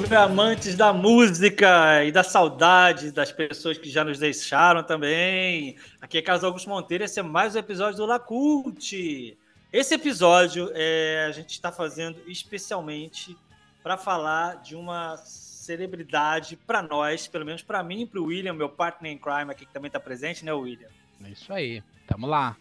[0.00, 5.76] Salve, amantes da música e da saudade das pessoas que já nos deixaram também.
[6.00, 9.36] Aqui é Carlos Augusto Monteiro, esse é mais um episódio do Lacult.
[9.72, 13.36] Esse episódio é, a gente está fazendo especialmente
[13.82, 18.54] para falar de uma celebridade para nós, pelo menos para mim e para o William,
[18.54, 20.88] meu partner em crime aqui que também está presente, né, William?
[21.22, 22.56] É isso aí, tamo lá.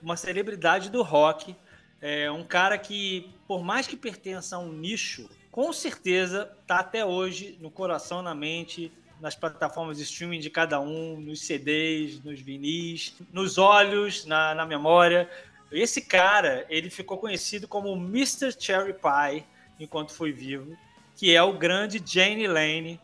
[0.00, 1.56] Uma celebridade do rock,
[2.00, 7.02] é um cara que, por mais que pertença a um nicho com certeza está até
[7.02, 12.38] hoje no coração, na mente, nas plataformas de streaming de cada um, nos CDs, nos
[12.38, 15.30] vinis, nos olhos, na, na memória.
[15.72, 18.52] Esse cara, ele ficou conhecido como Mr.
[18.52, 19.46] Cherry Pie
[19.80, 20.76] enquanto foi vivo,
[21.16, 23.00] que é o grande Jane Lane,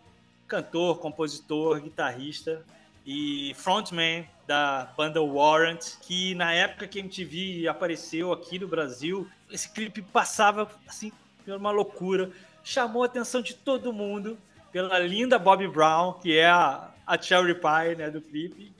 [0.46, 2.62] cantor, compositor, guitarrista
[3.06, 9.26] e frontman da banda Warrant, que na época que a MTV apareceu aqui no Brasil,
[9.50, 11.10] esse clipe passava assim
[11.46, 12.30] uma loucura.
[12.62, 14.38] Chamou a atenção de todo mundo
[14.70, 18.72] pela linda Bobby Brown, que é a, a Cherry Pie né, do clipe,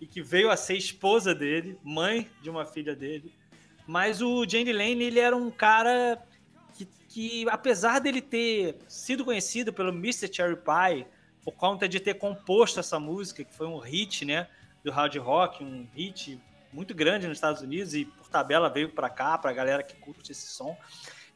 [0.00, 3.32] e que veio a ser esposa dele, mãe de uma filha dele.
[3.86, 6.22] Mas o Jane Lane, ele era um cara
[6.74, 10.32] que, que, apesar dele ter sido conhecido pelo Mr.
[10.32, 11.06] Cherry Pie,
[11.42, 14.46] por conta de ter composto essa música, que foi um hit, né,
[14.84, 16.40] do hard rock, um hit
[16.72, 19.96] muito grande nos Estados Unidos e por tabela veio para cá, para a galera que
[19.96, 20.76] curte esse som.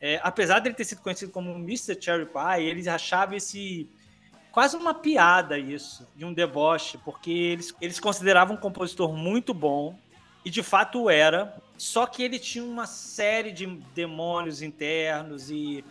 [0.06, 1.96] É, apesar dele ter sido conhecido como Mr.
[1.98, 3.88] Cherry Pie, eles achavam esse
[4.52, 9.98] quase uma piada isso, de um deboche, porque eles, eles consideravam um compositor muito bom,
[10.44, 13.64] e de fato era, só que ele tinha uma série de
[13.94, 15.82] demônios internos e,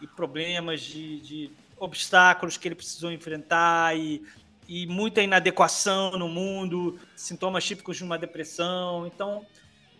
[0.00, 4.20] e problemas de, de obstáculos que ele precisou enfrentar e,
[4.68, 9.06] e muita inadequação no mundo, sintomas típicos de uma depressão.
[9.06, 9.46] Então,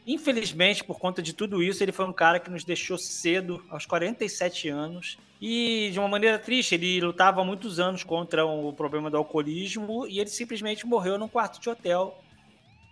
[0.06, 3.86] Infelizmente, por conta de tudo isso, ele foi um cara que nos deixou cedo, aos
[3.86, 5.18] 47 anos.
[5.40, 10.06] E de uma maneira triste, ele lutava há muitos anos contra o problema do alcoolismo
[10.06, 12.18] e ele simplesmente morreu num quarto de hotel,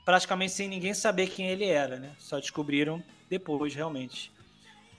[0.05, 2.13] praticamente sem ninguém saber quem ele era, né?
[2.19, 4.33] Só descobriram depois, realmente.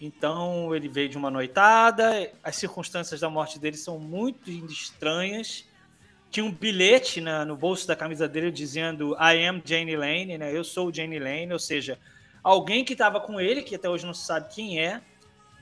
[0.02, 5.69] Então, ele veio de uma noitada, as circunstâncias da morte dele são muito estranhas
[6.32, 10.56] tinha um bilhete na, no bolso da camisa dele dizendo I am Jane Lane, né?
[10.56, 11.98] Eu sou Jane Lane, ou seja,
[12.44, 15.02] alguém que estava com ele, que até hoje não se sabe quem é,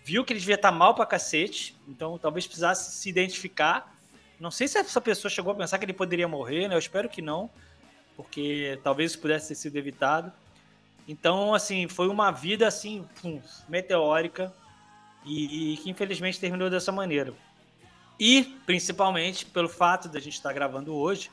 [0.03, 3.95] viu que ele devia estar tá mal pra cacete, então talvez precisasse se identificar.
[4.39, 6.75] Não sei se essa pessoa chegou a pensar que ele poderia morrer, né?
[6.75, 7.49] Eu espero que não,
[8.15, 10.31] porque talvez isso pudesse ter sido evitado.
[11.07, 14.53] Então, assim, foi uma vida assim, pum, meteórica
[15.25, 17.33] e, e que infelizmente terminou dessa maneira.
[18.19, 21.29] E, principalmente, pelo fato de a gente estar gravando hoje,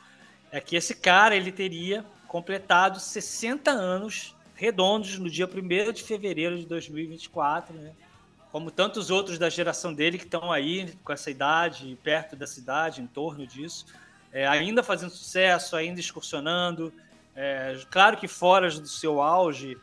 [0.51, 6.59] é que esse cara ele teria completado 60 anos redondos no dia 1 de fevereiro
[6.59, 7.93] de 2024, né?
[8.53, 13.03] Como tantos outros da geração dele que estão aí com essa idade, perto da cidade,
[13.03, 13.87] em torno disso,
[14.33, 16.93] é, ainda fazendo sucesso, ainda excursionando,
[17.35, 19.77] é, claro que fora do seu auge,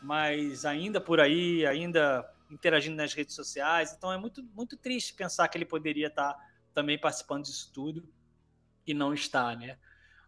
[0.00, 3.94] mas ainda por aí, ainda interagindo nas redes sociais.
[3.96, 6.36] Então é muito, muito triste pensar que ele poderia estar
[6.74, 8.08] também participando disso tudo
[8.86, 9.78] e não está, né?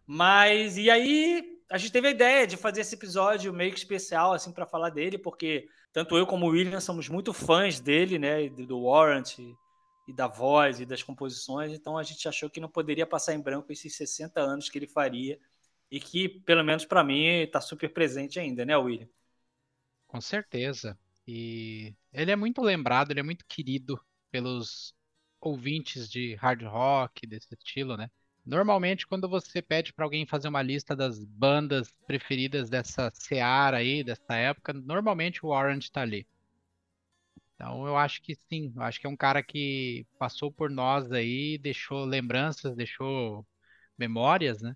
[0.05, 4.33] Mas e aí a gente teve a ideia de fazer esse episódio meio que especial
[4.33, 8.47] assim para falar dele, porque tanto eu como o William somos muito fãs dele, né,
[8.49, 13.07] do Warrant e da voz e das composições, então a gente achou que não poderia
[13.07, 15.39] passar em branco esses 60 anos que ele faria
[15.89, 19.07] e que, pelo menos para mim, está super presente ainda, né, William?
[20.07, 20.97] Com certeza.
[21.27, 23.99] E ele é muito lembrado, ele é muito querido
[24.31, 24.93] pelos
[25.41, 28.09] ouvintes de hard rock, desse estilo, né?
[28.45, 34.03] Normalmente, quando você pede para alguém fazer uma lista das bandas preferidas dessa seara aí,
[34.03, 36.27] dessa época, normalmente o Warrant está ali.
[37.55, 41.11] Então, eu acho que sim, eu acho que é um cara que passou por nós
[41.11, 43.47] aí, deixou lembranças, deixou
[43.97, 44.75] memórias, né?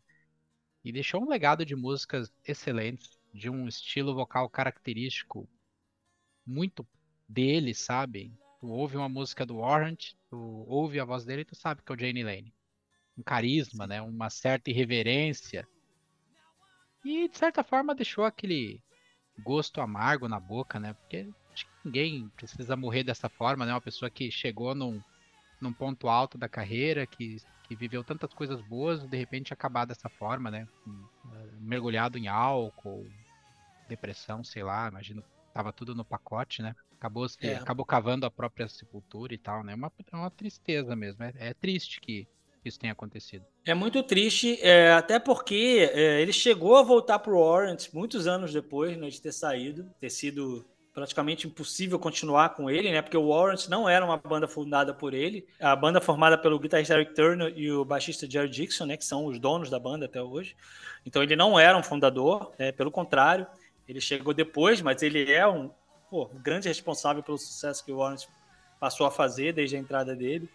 [0.84, 5.48] E deixou um legado de músicas excelentes, de um estilo vocal característico
[6.50, 6.86] muito
[7.28, 8.34] dele, sabe?
[8.60, 11.92] Tu ouve uma música do Warrant, tu ouve a voz dele e tu sabe que
[11.92, 12.54] é o Jane Lane.
[13.18, 14.02] Um carisma, né?
[14.02, 15.68] Uma certa irreverência.
[17.06, 18.82] E de certa forma deixou aquele
[19.44, 20.94] gosto amargo na boca, né?
[20.94, 23.74] Porque acho que ninguém precisa morrer dessa forma, né?
[23.74, 25.02] Uma pessoa que chegou num,
[25.62, 30.10] num ponto alto da carreira, que, que viveu tantas coisas boas, de repente acabar dessa
[30.10, 30.68] forma, né?
[31.60, 33.08] Mergulhado em álcool,
[33.88, 35.24] depressão, sei lá, imagino
[35.60, 36.74] tava tudo no pacote, né?
[36.98, 37.56] Acabou, é.
[37.56, 39.74] acabou cavando a própria sepultura e tal, né?
[39.74, 41.22] É uma, é uma tristeza mesmo.
[41.24, 42.28] É, é, triste que
[42.64, 43.46] isso tenha acontecido.
[43.66, 48.54] É muito triste, é, até porque é, ele chegou a voltar pro Warrant muitos anos
[48.54, 53.02] depois né, de ter saído, ter sido praticamente impossível continuar com ele, né?
[53.02, 55.46] Porque o Warrant não era uma banda fundada por ele.
[55.60, 58.98] A banda formada pelo guitarrista Eric Turner e o baixista Jerry Dixon, né?
[58.98, 60.56] Que são os donos da banda até hoje.
[61.06, 62.72] Então ele não era um fundador, né?
[62.72, 63.48] pelo contrário,
[63.90, 65.72] ele chegou depois, mas ele é um,
[66.10, 68.26] pô, grande responsável pelo sucesso que o Warrant
[68.80, 70.50] passou a fazer desde a entrada dele.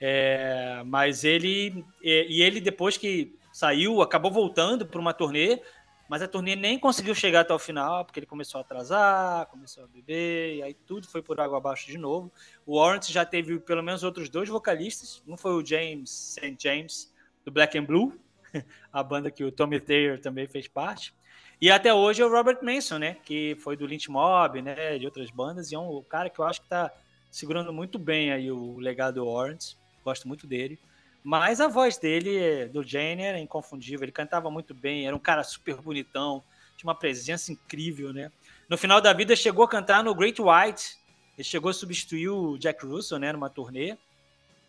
[0.00, 5.60] É, mas ele e, e ele depois que saiu acabou voltando para uma turnê
[6.08, 9.84] mas a turnê nem conseguiu chegar até o final, porque ele começou a atrasar, começou
[9.84, 12.30] a beber, e aí tudo foi por água abaixo de novo.
[12.66, 15.22] O Warrant já teve pelo menos outros dois vocalistas.
[15.26, 16.56] Um foi o James St.
[16.60, 17.12] James,
[17.44, 18.18] do Black and Blue,
[18.92, 21.14] a banda que o Tommy Thayer também fez parte.
[21.60, 23.16] E até hoje é o Robert Manson, né?
[23.24, 24.98] Que foi do Lynch Mob, né?
[24.98, 25.70] De outras bandas.
[25.70, 26.92] E é um cara que eu acho que tá
[27.30, 29.74] segurando muito bem aí o legado do Warrant.
[30.04, 30.78] Gosto muito dele.
[31.22, 34.04] Mas a voz dele, do Jane, era inconfundível.
[34.04, 36.42] Ele cantava muito bem, era um cara super bonitão,
[36.76, 38.30] tinha uma presença incrível, né?
[38.68, 40.98] No final da vida, chegou a cantar no Great White.
[41.36, 43.32] Ele chegou a substituir o Jack Russell, né?
[43.32, 43.96] Numa turnê,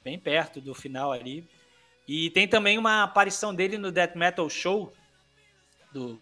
[0.04, 1.46] bem perto do final ali.
[2.08, 4.94] E tem também uma aparição dele no Death Metal Show,
[5.92, 6.18] do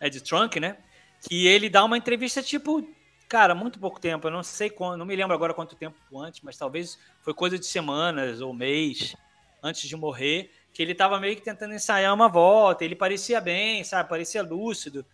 [0.00, 0.78] Ed Trunk, né?
[1.20, 2.86] Que ele dá uma entrevista, tipo,
[3.28, 4.26] cara, muito pouco tempo.
[4.26, 7.58] Eu não sei quando, não me lembro agora quanto tempo antes, mas talvez foi coisa
[7.58, 9.16] de semanas ou mês
[9.62, 13.82] antes de morrer, que ele estava meio que tentando ensaiar uma volta, ele parecia bem,
[13.82, 15.04] sabe, parecia lúcido.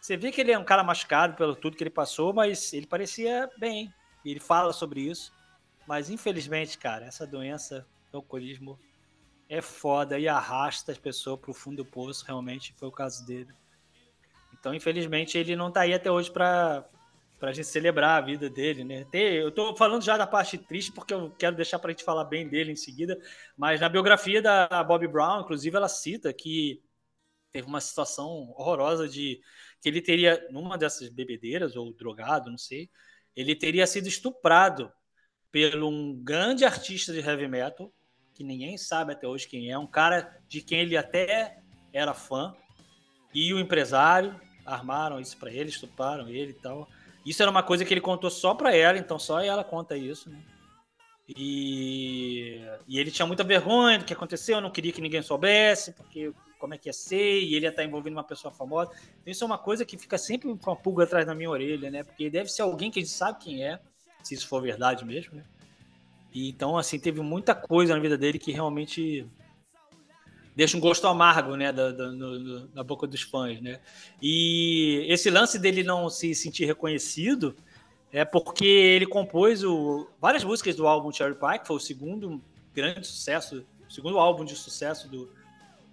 [0.00, 2.86] Você vê que ele é um cara machucado pelo tudo que ele passou, mas ele
[2.86, 3.92] parecia bem.
[4.24, 5.32] E ele fala sobre isso.
[5.86, 8.78] Mas infelizmente, cara, essa doença, o alcoolismo,
[9.48, 12.24] é foda e arrasta as pessoas para o fundo do poço.
[12.24, 13.48] Realmente foi o caso dele.
[14.60, 16.84] Então, infelizmente, ele não está aí até hoje para
[17.40, 19.06] a gente celebrar a vida dele, né?
[19.12, 22.24] eu estou falando já da parte triste porque eu quero deixar para a gente falar
[22.24, 23.16] bem dele em seguida,
[23.56, 26.82] mas na biografia da Bob Brown, inclusive, ela cita que
[27.52, 29.40] teve uma situação horrorosa de
[29.80, 32.90] que ele teria, numa dessas bebedeiras ou drogado, não sei,
[33.34, 34.92] ele teria sido estuprado
[35.50, 37.92] pelo um grande artista de heavy metal
[38.34, 41.58] que ninguém sabe até hoje quem é, um cara de quem ele até
[41.92, 42.54] era fã
[43.34, 46.88] e o empresário armaram isso para ele, estupraram ele e tal.
[47.24, 50.30] Isso era uma coisa que ele contou só para ela, então só ela conta isso,
[50.30, 50.38] né?
[51.36, 56.32] E, e ele tinha muita vergonha do que aconteceu, não queria que ninguém soubesse, porque
[56.58, 58.90] como é que ia ser, e ele ia estar envolvendo uma pessoa famosa.
[59.20, 61.90] Então, isso é uma coisa que fica sempre com a pulga atrás da minha orelha,
[61.90, 62.02] né?
[62.02, 63.78] Porque deve ser alguém que a gente sabe quem é,
[64.22, 65.44] se isso for verdade mesmo, né?
[66.32, 69.26] E, então, assim, teve muita coisa na vida dele que realmente
[70.58, 73.78] deixa um gosto amargo, né, da, da, no, na boca dos fãs, né?
[74.20, 77.54] E esse lance dele não se sentir reconhecido
[78.10, 82.42] é porque ele compôs o, várias músicas do álbum Cherry Pie, que foi o segundo
[82.74, 85.30] grande sucesso, o segundo álbum de sucesso do,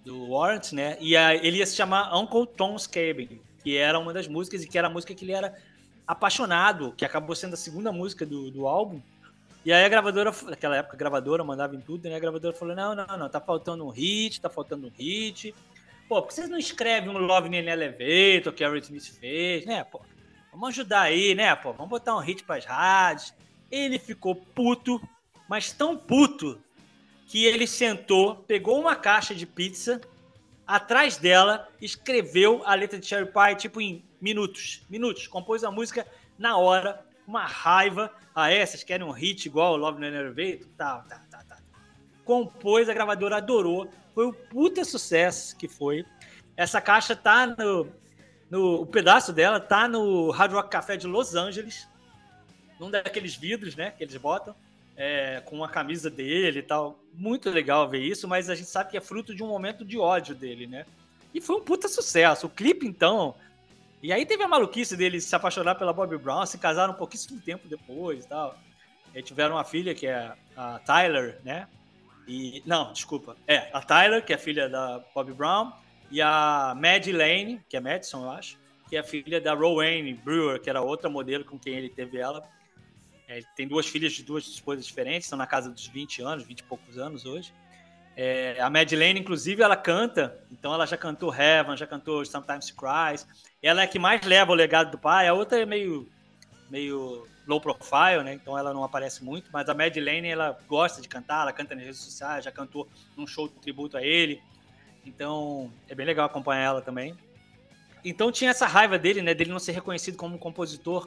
[0.04, 0.96] do Warrant, né?
[1.00, 4.66] E a, ele ia se chamar Uncle Tom's Cabin, que era uma das músicas e
[4.66, 5.56] que era a música que ele era
[6.04, 9.00] apaixonado, que acabou sendo a segunda música do, do álbum.
[9.66, 12.14] E aí a gravadora, naquela época a gravadora mandava em tudo, né?
[12.14, 15.52] A gravadora falou: não, não, não, tá faltando um hit, tá faltando um hit.
[16.08, 19.82] Pô, por que vocês não escrevem um Love in Elevator que a Smith fez, né,
[19.82, 20.00] pô?
[20.52, 21.72] Vamos ajudar aí, né, pô?
[21.72, 23.34] Vamos botar um hit pras rádios.
[23.68, 25.02] Ele ficou puto,
[25.48, 26.62] mas tão puto,
[27.26, 30.00] que ele sentou, pegou uma caixa de pizza,
[30.64, 34.86] atrás dela, escreveu a letra de Cherry Pie, tipo, em minutos.
[34.88, 35.26] Minutos.
[35.26, 36.06] Compôs a música
[36.38, 38.12] na hora, uma raiva.
[38.34, 38.64] Ah, é?
[38.64, 40.66] Vocês querem um hit igual Love No Enervator?
[40.76, 41.58] Tá, tá, tá, tá.
[42.24, 43.90] Compôs, a gravadora adorou.
[44.14, 46.04] Foi um puta sucesso que foi.
[46.56, 47.88] Essa caixa tá no,
[48.50, 48.82] no.
[48.82, 51.88] O pedaço dela tá no Hard Rock Café de Los Angeles.
[52.80, 53.90] Num daqueles vidros, né?
[53.90, 54.54] Que eles botam.
[54.96, 56.98] É, com a camisa dele e tal.
[57.12, 59.98] Muito legal ver isso, mas a gente sabe que é fruto de um momento de
[59.98, 60.86] ódio dele, né?
[61.34, 62.46] E foi um puta sucesso.
[62.46, 63.34] O clipe, então,
[64.02, 67.40] e aí teve a maluquice dele se apaixonar pela Bobby Brown, se casaram um pouquíssimo
[67.40, 68.58] tempo depois e tal.
[69.14, 71.66] E tiveram uma filha que é a Tyler, né?
[72.28, 73.36] E, não, desculpa.
[73.46, 75.72] É, a Tyler, que é filha da Bobby Brown,
[76.10, 80.60] e a Maddie Lane, que é Madison, eu acho, que é filha da Rowan Brewer,
[80.60, 82.42] que era outra modelo com quem ele teve ela.
[83.28, 86.60] É, tem duas filhas de duas esposas diferentes, estão na casa dos 20 anos, 20
[86.60, 87.52] e poucos anos hoje.
[88.16, 93.26] É, a Madeleine, inclusive, ela canta, então ela já cantou Heaven, já cantou Sometimes Cries.
[93.62, 96.08] Ela é que mais leva o legado do pai, a outra é meio,
[96.70, 98.32] meio low profile, né?
[98.32, 101.84] Então ela não aparece muito, mas a Madeleine, ela gosta de cantar, ela canta nas
[101.84, 104.40] redes sociais, já cantou num show de tributo a ele.
[105.04, 107.14] Então é bem legal acompanhar ela também.
[108.02, 109.34] Então tinha essa raiva dele, né?
[109.34, 111.06] Dele não ser reconhecido como um compositor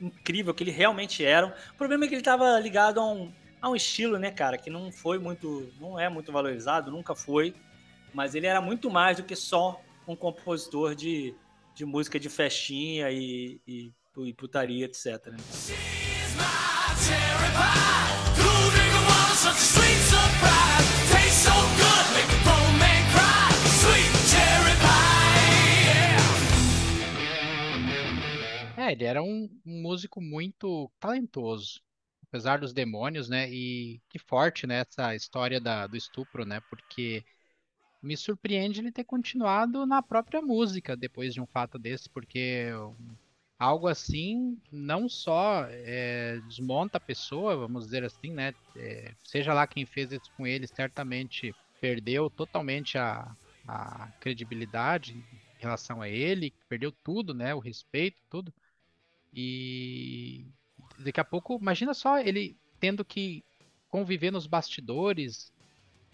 [0.00, 1.54] incrível que ele realmente era.
[1.74, 4.70] O problema é que ele estava ligado a um, a um estilo, né, cara, que
[4.70, 7.54] não foi muito, não é muito valorizado, nunca foi,
[8.12, 11.34] mas ele era muito mais do que só um compositor de,
[11.74, 13.92] de música de festinha e, e
[14.24, 15.26] e putaria, etc.
[15.26, 15.36] Né?
[28.78, 31.80] É, ele era um, um músico muito talentoso,
[32.36, 33.50] apesar dos demônios, né?
[33.50, 36.60] E que forte, né, essa história da, do estupro, né?
[36.68, 37.24] Porque
[38.02, 42.68] me surpreende ele ter continuado na própria música depois de um fato desse, porque
[43.58, 48.52] algo assim não só é, desmonta a pessoa, vamos dizer assim, né?
[48.76, 53.34] É, seja lá quem fez isso com ele, certamente perdeu totalmente a,
[53.66, 57.54] a credibilidade em relação a ele, perdeu tudo, né?
[57.54, 58.52] O respeito, tudo.
[59.32, 60.46] E
[60.98, 63.44] daqui a pouco, imagina só ele tendo que
[63.88, 65.52] conviver nos bastidores,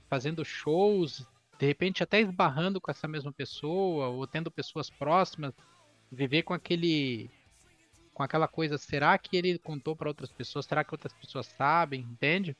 [0.08, 1.26] fazendo shows,
[1.58, 5.54] de repente até esbarrando com essa mesma pessoa, ou tendo pessoas próximas,
[6.10, 7.30] viver com aquele
[8.12, 10.66] com aquela coisa, será que ele contou para outras pessoas?
[10.66, 12.02] Será que outras pessoas sabem?
[12.02, 12.54] Entende?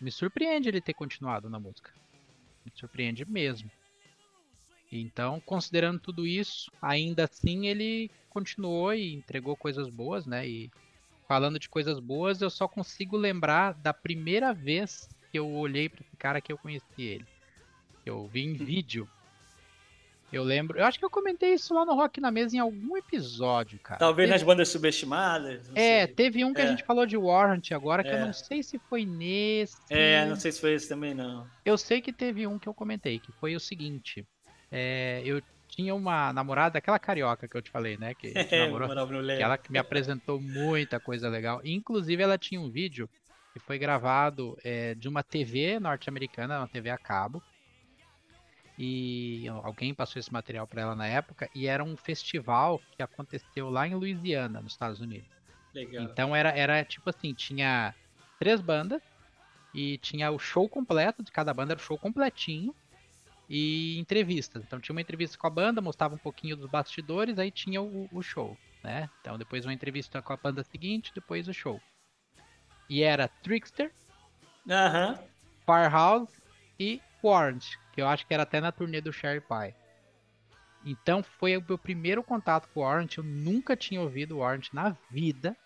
[0.00, 1.92] Me surpreende ele ter continuado na música.
[2.64, 3.68] Me surpreende mesmo.
[4.90, 10.48] Então, considerando tudo isso, ainda assim ele continuou e entregou coisas boas, né?
[10.48, 10.70] E
[11.28, 16.00] falando de coisas boas, eu só consigo lembrar da primeira vez que eu olhei para
[16.00, 17.26] esse cara que eu conheci ele.
[18.04, 19.06] Eu vi em vídeo.
[20.32, 22.96] Eu lembro, eu acho que eu comentei isso lá no Rock na Mesa em algum
[22.96, 23.98] episódio, cara.
[23.98, 24.38] Talvez teve...
[24.38, 25.70] nas bandas subestimadas.
[25.74, 26.14] É, sei.
[26.14, 26.64] teve um que é.
[26.64, 28.14] a gente falou de Warrant agora, que é.
[28.14, 29.76] eu não sei se foi nesse.
[29.90, 31.46] É, não sei se foi esse também, não.
[31.64, 34.26] Eu sei que teve um que eu comentei, que foi o seguinte.
[34.70, 35.42] É, eu
[35.78, 38.12] tinha uma namorada, aquela carioca que eu te falei, né?
[38.12, 38.88] Que, é, namorou,
[39.24, 41.60] que ela me apresentou muita coisa legal.
[41.64, 43.08] Inclusive, ela tinha um vídeo
[43.52, 47.40] que foi gravado é, de uma TV norte-americana, uma TV a cabo.
[48.76, 51.48] E alguém passou esse material para ela na época.
[51.54, 55.30] E era um festival que aconteceu lá em Louisiana, nos Estados Unidos.
[55.72, 56.02] Legal.
[56.02, 57.94] Então era, era tipo assim: tinha
[58.38, 59.00] três bandas.
[59.72, 62.74] E tinha o show completo de cada banda, era o show completinho
[63.48, 64.62] e entrevistas.
[64.62, 68.08] Então tinha uma entrevista com a banda, mostrava um pouquinho dos bastidores, aí tinha o,
[68.12, 69.08] o show, né?
[69.20, 71.80] Então depois uma entrevista com a banda seguinte, depois o show.
[72.88, 73.92] E era Trickster,
[74.66, 75.18] uh -huh.
[75.64, 76.32] Firehouse
[76.78, 79.74] e Warrant, que eu acho que era até na turnê do Sherry Pie.
[80.84, 84.68] Então foi o meu primeiro contato com o Warrant, eu nunca tinha ouvido o Warrant
[84.72, 85.56] na vida.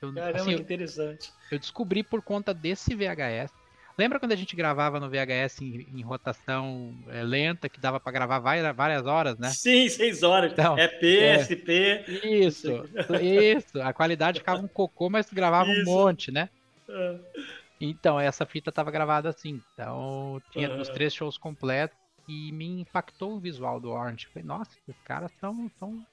[0.00, 1.30] Eu, Caramba, assim, que interessante.
[1.50, 3.52] Eu, eu descobri por conta desse VHS.
[3.98, 8.12] Lembra quando a gente gravava no VHS em, em rotação é, lenta, que dava para
[8.12, 9.50] gravar várias, várias horas, né?
[9.50, 10.52] Sim, seis horas.
[10.52, 12.10] Então, é P, é.
[12.24, 12.84] Isso,
[13.20, 13.82] isso.
[13.82, 15.82] A qualidade ficava um cocô, mas gravava isso.
[15.82, 16.48] um monte, né?
[16.88, 17.18] É.
[17.80, 19.60] Então, essa fita estava gravada assim.
[19.74, 20.80] Então, tinha uhum.
[20.80, 21.96] os três shows completos
[22.28, 24.26] e me impactou o visual do Orange.
[24.28, 25.70] Falei, nossa, esses caras são.
[25.78, 26.04] são...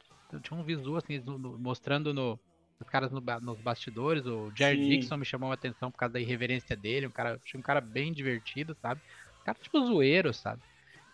[0.41, 1.21] Tinha um visual assim,
[1.59, 2.39] mostrando no,
[2.79, 4.89] os caras no, nos bastidores, o Jared Sim.
[4.89, 7.81] Dixon me chamou a atenção por causa da irreverência dele, um cara, achei um cara
[7.81, 9.01] bem divertido, sabe?
[9.41, 10.61] Um cara tipo zoeiro, sabe?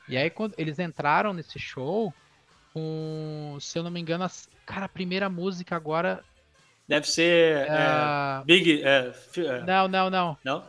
[0.08, 2.14] E aí quando eles entraram nesse show,
[2.74, 6.24] com, se eu não me engano, as, cara, a primeira música agora
[6.88, 8.84] deve ser uh, Big.
[8.84, 9.14] É,
[9.66, 10.38] não, não, não.
[10.44, 10.68] Não?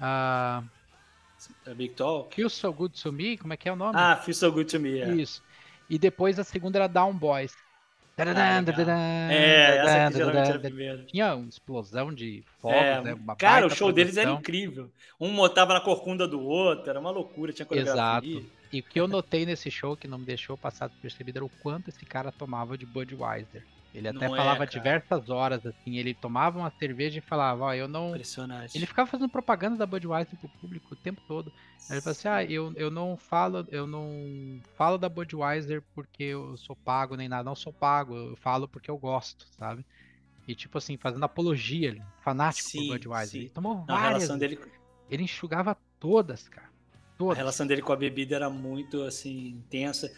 [0.00, 2.34] Uh, Big Talk.
[2.34, 3.94] Feel So Good to Me, como é que é o nome?
[3.96, 5.00] Ah, Feel So Good to Me.
[5.00, 5.08] É.
[5.10, 5.42] Isso.
[5.88, 7.54] E depois a segunda era Down Boys.
[8.16, 11.04] Ah, é, essa aqui geralmente era a primeira.
[11.04, 13.16] Tinha uma explosão de fogos, é, né?
[13.36, 13.92] Cara, o show produção.
[13.92, 14.88] deles era incrível.
[15.20, 18.38] Um motava na corcunda do outro, era uma loucura, tinha coreografia.
[18.38, 18.50] Exato.
[18.72, 21.50] E o que eu notei nesse show que não me deixou passar despercebido era o
[21.62, 23.64] quanto esse cara tomava de Budweiser.
[23.94, 27.74] Ele até não falava é, diversas horas, assim, ele tomava uma cerveja e falava, ó,
[27.74, 28.08] eu não.
[28.08, 28.76] Impressionante.
[28.76, 31.52] Ele ficava fazendo propaganda da Budweiser pro público o tempo todo.
[31.88, 36.24] Aí ele falou assim, ah, eu, eu não falo, eu não falo da Budweiser porque
[36.24, 39.86] eu sou pago nem nada, não sou pago, eu falo porque eu gosto, sabe?
[40.48, 43.30] E tipo assim, fazendo apologia, fanático sim, por Budweiser.
[43.30, 43.38] Sim.
[43.38, 44.04] Ele tomou várias.
[44.04, 44.58] A relação dele...
[45.08, 46.73] Ele enxugava todas, cara.
[47.24, 47.38] Todas.
[47.38, 50.12] A relação dele com a bebida era muito assim intensa.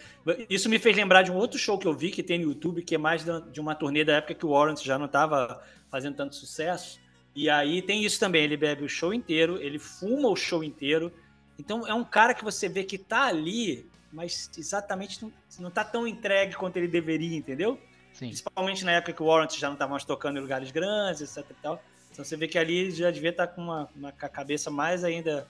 [0.49, 2.83] Isso me fez lembrar de um outro show que eu vi que tem no YouTube,
[2.83, 6.17] que é mais de uma turnê da época que o Warren já não estava fazendo
[6.17, 7.01] tanto sucesso.
[7.35, 11.13] E aí tem isso também, ele bebe o show inteiro, ele fuma o show inteiro.
[11.59, 15.85] Então é um cara que você vê que tá ali, mas exatamente não, não tá
[15.85, 17.79] tão entregue quanto ele deveria, entendeu?
[18.13, 18.29] Sim.
[18.29, 21.51] Principalmente na época que o Warren já não estava mais tocando em lugares grandes, etc
[21.51, 21.83] e tal.
[22.11, 25.47] Então você vê que ali já devia estar tá com uma, uma cabeça mais ainda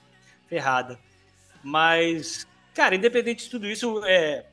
[0.49, 0.99] ferrada.
[1.67, 4.47] Mas, cara, independente de tudo isso, é,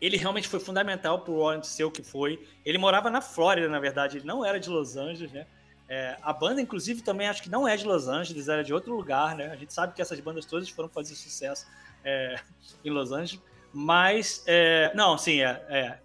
[0.00, 2.40] ele realmente foi fundamental para o Warren ser o que foi.
[2.64, 5.44] Ele morava na Flórida, na verdade, ele não era de Los Angeles, né?
[5.88, 8.94] É, a banda, inclusive, também acho que não é de Los Angeles, era de outro
[8.94, 9.48] lugar, né?
[9.48, 11.66] A gente sabe que essas bandas todas foram fazer sucesso
[12.04, 12.36] é,
[12.84, 15.98] em Los Angeles, mas é, não, sim, é, é,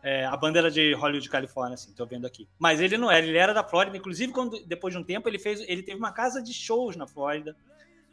[0.00, 2.48] É, a banda era de Hollywood, Califórnia, assim, tô vendo aqui.
[2.56, 3.96] Mas ele não era, ele era da Flórida.
[3.96, 5.60] Inclusive, quando, depois de um tempo, ele fez.
[5.62, 7.56] Ele teve uma casa de shows na Flórida.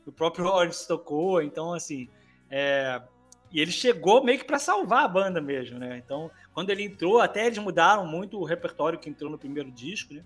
[0.05, 2.09] O próprio Lawrence tocou, então, assim.
[2.49, 3.01] É,
[3.51, 5.97] e ele chegou meio que para salvar a banda mesmo, né?
[5.97, 10.13] Então, quando ele entrou, até eles mudaram muito o repertório que entrou no primeiro disco,
[10.13, 10.23] né?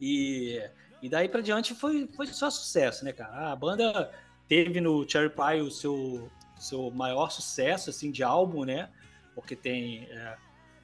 [0.00, 0.62] E,
[1.02, 3.52] e daí para diante foi, foi só sucesso, né, cara?
[3.52, 4.10] A banda
[4.48, 8.88] teve no Cherry Pie o seu, seu maior sucesso, assim, de álbum, né?
[9.34, 10.36] Porque tem, é,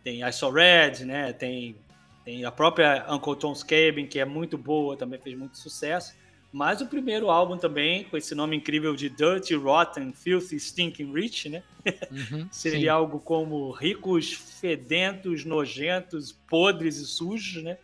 [0.05, 1.33] tem I Saw Red, né?
[1.33, 1.77] Tem,
[2.25, 6.15] tem a própria Uncle Tom's Cabin, que é muito boa, também fez muito sucesso.
[6.53, 11.49] Mas o primeiro álbum também, com esse nome incrível de Dirty, Rotten, Filthy, Stinking Rich,
[11.49, 11.63] né?
[12.11, 12.89] Uhum, Seria sim.
[12.89, 17.79] algo como ricos, fedentos, nojentos, podres e sujos, né?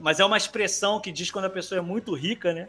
[0.00, 2.68] Mas é uma expressão que diz quando a pessoa é muito rica, né?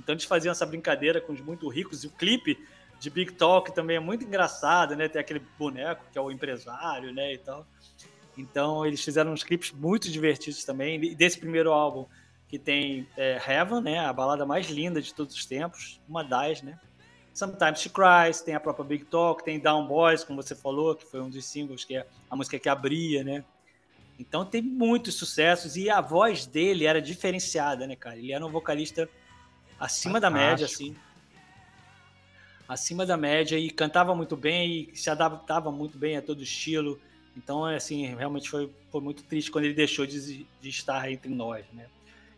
[0.00, 2.02] Então eles faziam essa brincadeira com os muito ricos.
[2.02, 2.58] E o clipe
[2.98, 5.06] de Big Talk também é muito engraçado, né?
[5.06, 7.34] Tem aquele boneco que é o empresário, né?
[7.34, 7.64] E tal.
[8.36, 11.00] Então eles fizeram uns clipes muito divertidos também.
[11.04, 12.04] E desse primeiro álbum
[12.52, 16.60] que tem é, Heaven, né, a balada mais linda de todos os tempos, uma das,
[16.60, 16.78] né?
[17.32, 21.06] Sometimes She Cries, tem a própria Big Talk, tem Down Boys, como você falou, que
[21.06, 23.42] foi um dos singles, que é a música que abria, né?
[24.18, 28.18] Então tem muitos sucessos e a voz dele era diferenciada, né, cara?
[28.18, 29.08] Ele era um vocalista
[29.80, 30.20] acima Fantástico.
[30.20, 30.96] da média, assim.
[32.68, 37.00] Acima da média e cantava muito bem e se adaptava muito bem a todo estilo.
[37.34, 41.64] Então, assim, realmente foi, foi muito triste quando ele deixou de, de estar entre nós,
[41.72, 41.86] né?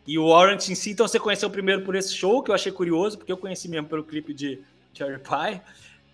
[0.07, 2.71] E o Warrant em si, então você conheceu primeiro por esse show, que eu achei
[2.71, 4.61] curioso, porque eu conheci mesmo pelo clipe de
[4.93, 5.61] Cherry Pie.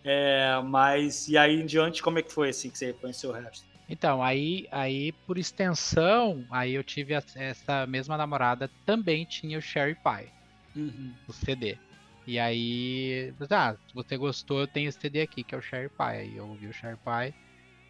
[0.04, 3.34] É, mas, e aí em diante, como é que foi assim que você conheceu o
[3.34, 3.66] resto?
[3.90, 9.96] Então, aí, aí por extensão, aí eu tive essa mesma namorada, também tinha o Cherry
[9.96, 10.32] Pie,
[10.74, 11.14] uhum.
[11.28, 11.78] o CD.
[12.26, 15.90] E aí, ah, se você gostou, eu tenho esse CD aqui, que é o Cherry
[15.90, 16.04] Pie.
[16.04, 17.34] Aí eu ouvi o Cherry Pie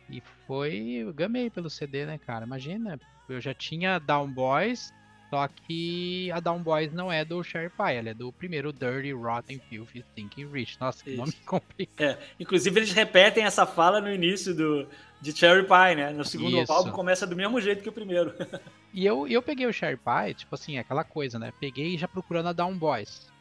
[0.09, 2.45] e foi, eu gamei pelo CD, né, cara?
[2.45, 2.99] Imagina,
[3.29, 4.91] eu já tinha Down Boys,
[5.31, 9.13] só que a Down Boys não é do Sherry Pie, ela é do primeiro Dirty,
[9.13, 10.77] Rotten, Filthy, Stinking Rich.
[10.77, 12.05] Nossa, que nome complicado.
[12.05, 14.85] É, inclusive eles repetem essa fala no início do,
[15.21, 16.11] de Cherry Pie, né?
[16.11, 16.69] No segundo Isso.
[16.69, 18.33] álbum começa do mesmo jeito que o primeiro.
[18.93, 21.53] e eu, eu peguei o Cherry Pie, tipo assim, aquela coisa, né?
[21.61, 23.31] Peguei já procurando a Down Boys.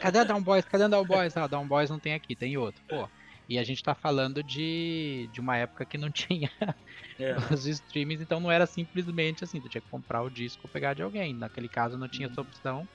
[0.00, 0.64] Cadê a Down Boys?
[0.64, 1.36] Cadê a Down Boys?
[1.36, 2.82] Ah, Down Boys não tem aqui, tem outro.
[2.88, 3.08] Pô,
[3.48, 6.50] e a gente tá falando de, de uma época que não tinha
[7.18, 7.36] é.
[7.52, 10.94] os streams, então não era simplesmente assim, tu tinha que comprar o disco ou pegar
[10.94, 11.34] de alguém.
[11.34, 12.46] Naquele caso não tinha essa uhum.
[12.46, 12.88] opção,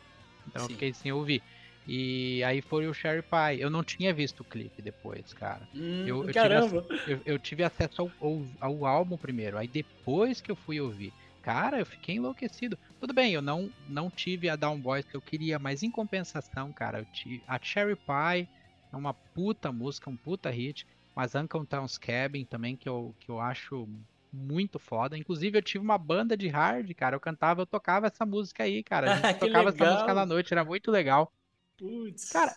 [0.47, 0.65] então Sim.
[0.65, 1.41] eu fiquei sem ouvir.
[1.87, 3.59] E aí foi o Sherry Pie.
[3.59, 5.67] Eu não tinha visto o clipe depois, cara.
[5.73, 6.81] Hum, eu, eu, caramba!
[6.83, 10.79] Tive, eu, eu, tive acesso ao, ao, ao, álbum primeiro, aí depois que eu fui
[10.79, 11.11] ouvir.
[11.41, 12.77] Cara, eu fiquei enlouquecido.
[12.99, 16.71] Tudo bem, eu não, não tive a Down Boys que eu queria, mas em compensação,
[16.71, 18.47] cara, eu tive a Cherry Pie
[18.91, 20.85] é uma puta música, um puta hit.
[21.15, 23.87] Mas Uncle Town's Cabin também, que eu, que eu acho
[24.31, 25.17] muito foda.
[25.17, 27.15] Inclusive, eu tive uma banda de hard, cara.
[27.15, 29.11] Eu cantava, eu tocava essa música aí, cara.
[29.11, 29.87] A gente tocava legal.
[29.87, 31.33] essa música na noite, era muito legal.
[31.77, 32.29] Putz.
[32.29, 32.55] Cara,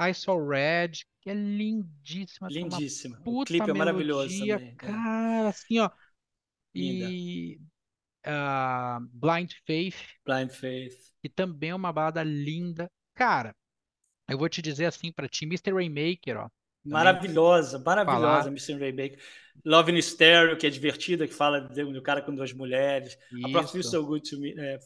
[0.00, 2.48] I Saw Red, que é lindíssima.
[2.48, 3.20] Lindíssima.
[3.24, 4.68] O clipe é maravilhoso também.
[4.68, 4.74] É.
[4.74, 5.90] Cara, assim, ó.
[6.74, 7.08] Linda.
[7.08, 7.60] E
[8.26, 9.96] uh, Blind Faith.
[10.24, 11.12] Blind Faith.
[11.22, 12.90] Que também é uma balada linda.
[13.14, 13.54] Cara,
[14.28, 15.72] eu vou te dizer assim para ti, Mr.
[15.72, 16.48] Rainmaker, ó.
[16.84, 18.46] Maravilhosa, maravilhosa, falar.
[18.48, 18.78] Mr.
[18.78, 19.18] Rainmaker.
[19.64, 23.16] Love in Stereo, que é divertida, que fala do cara com duas mulheres.
[23.32, 23.46] Isso.
[23.46, 24.54] A própria Feel So Good to Me.
[24.58, 24.78] É,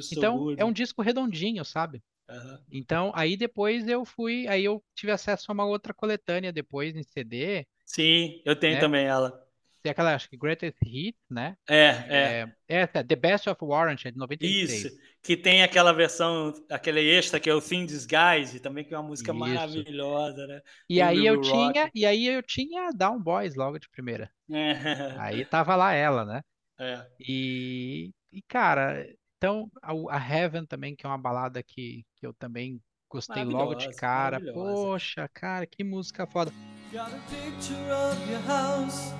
[0.00, 0.60] so então, good.
[0.60, 2.02] é um disco redondinho, sabe?
[2.28, 2.58] Uhum.
[2.72, 7.02] Então, aí depois eu fui, aí eu tive acesso a uma outra coletânea depois em
[7.02, 7.66] CD.
[7.84, 8.80] Sim, eu tenho né?
[8.80, 9.43] também ela.
[9.84, 11.58] Tem aquela, acho que Greatest Hit, né?
[11.68, 12.48] É, é.
[12.66, 12.80] é.
[12.80, 14.72] é The Best of Warranty, de 96.
[14.72, 18.98] Isso, que tem aquela versão, aquele extra que é o Thin Disguise, também que é
[18.98, 19.38] uma música Isso.
[19.38, 20.62] maravilhosa, né?
[20.88, 24.30] E aí eu tinha, e aí eu tinha Down Boys logo de primeira.
[24.50, 24.72] É.
[25.18, 26.40] Aí tava lá ela, né?
[26.80, 27.06] É.
[27.20, 32.32] E, e cara, então a, a Heaven também, que é uma balada que, que eu
[32.32, 34.40] também gostei logo de cara.
[34.40, 36.50] Poxa, cara, que música foda.
[36.90, 39.12] Got a picture of your house.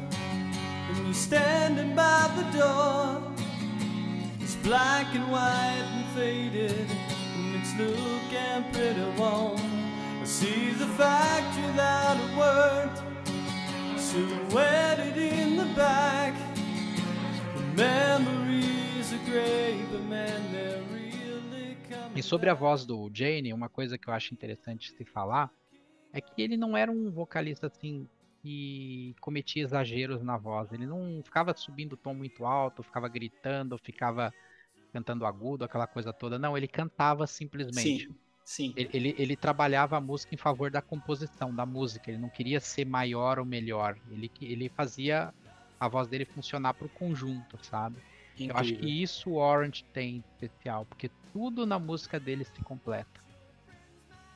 [1.12, 3.22] Standing by the door.
[4.40, 6.88] It's black and white and faded,
[7.36, 9.58] and it's looking pretty warm.
[10.20, 12.90] I see the factory without a word,
[13.98, 16.34] silhouetted in the back.
[17.56, 22.16] The memories are but man, they're really coming.
[22.16, 25.50] E sobre a voz do Jane, uma coisa que eu acho interessante se falar
[26.12, 28.08] é que ele não era um vocalista assim
[28.44, 30.70] que cometia exageros na voz.
[30.70, 34.34] Ele não ficava subindo o tom muito alto, ficava gritando, ficava
[34.92, 36.38] cantando agudo, aquela coisa toda.
[36.38, 38.06] Não, ele cantava simplesmente.
[38.06, 38.74] Sim, sim.
[38.76, 42.10] Ele, ele, ele, trabalhava a música em favor da composição, da música.
[42.10, 43.96] Ele não queria ser maior ou melhor.
[44.10, 45.32] Ele, ele fazia
[45.80, 47.96] a voz dele funcionar pro conjunto, sabe?
[48.34, 48.56] Incrível.
[48.56, 53.24] Eu acho que isso o Orange tem especial, porque tudo na música dele se completa.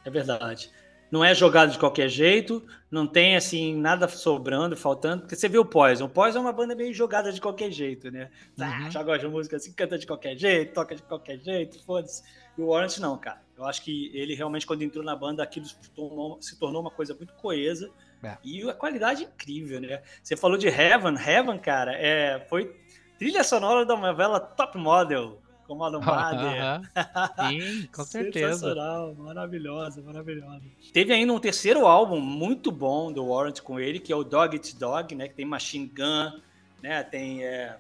[0.03, 0.73] É verdade.
[1.11, 5.63] Não é jogado de qualquer jeito, não tem assim nada sobrando, faltando, porque você viu
[5.63, 6.05] o Poison.
[6.05, 8.31] O Poison é uma banda meio jogada de qualquer jeito, né?
[8.61, 8.91] Ah, uhum.
[8.91, 12.23] Joga de música assim, canta de qualquer jeito, toca de qualquer jeito, foda-se.
[12.57, 13.41] E o Orange não, cara.
[13.57, 16.91] Eu acho que ele realmente, quando entrou na banda, aquilo se tornou, se tornou uma
[16.91, 17.91] coisa muito coesa.
[18.23, 18.37] É.
[18.45, 20.03] E a qualidade incrível, né?
[20.23, 21.15] Você falou de Heaven.
[21.17, 22.77] Heaven, cara, é, foi
[23.19, 26.81] trilha sonora da novela Top Model com Adam Bader.
[27.49, 28.55] Sim, com certeza.
[28.55, 30.63] Sensacional, maravilhosa, maravilhosa.
[30.93, 34.57] Teve ainda um terceiro álbum muito bom do Warrant com ele, que é o Dog
[34.57, 35.29] It Dog, né?
[35.29, 36.41] Que tem Machine Gun,
[36.83, 37.03] né?
[37.05, 37.77] Tem é,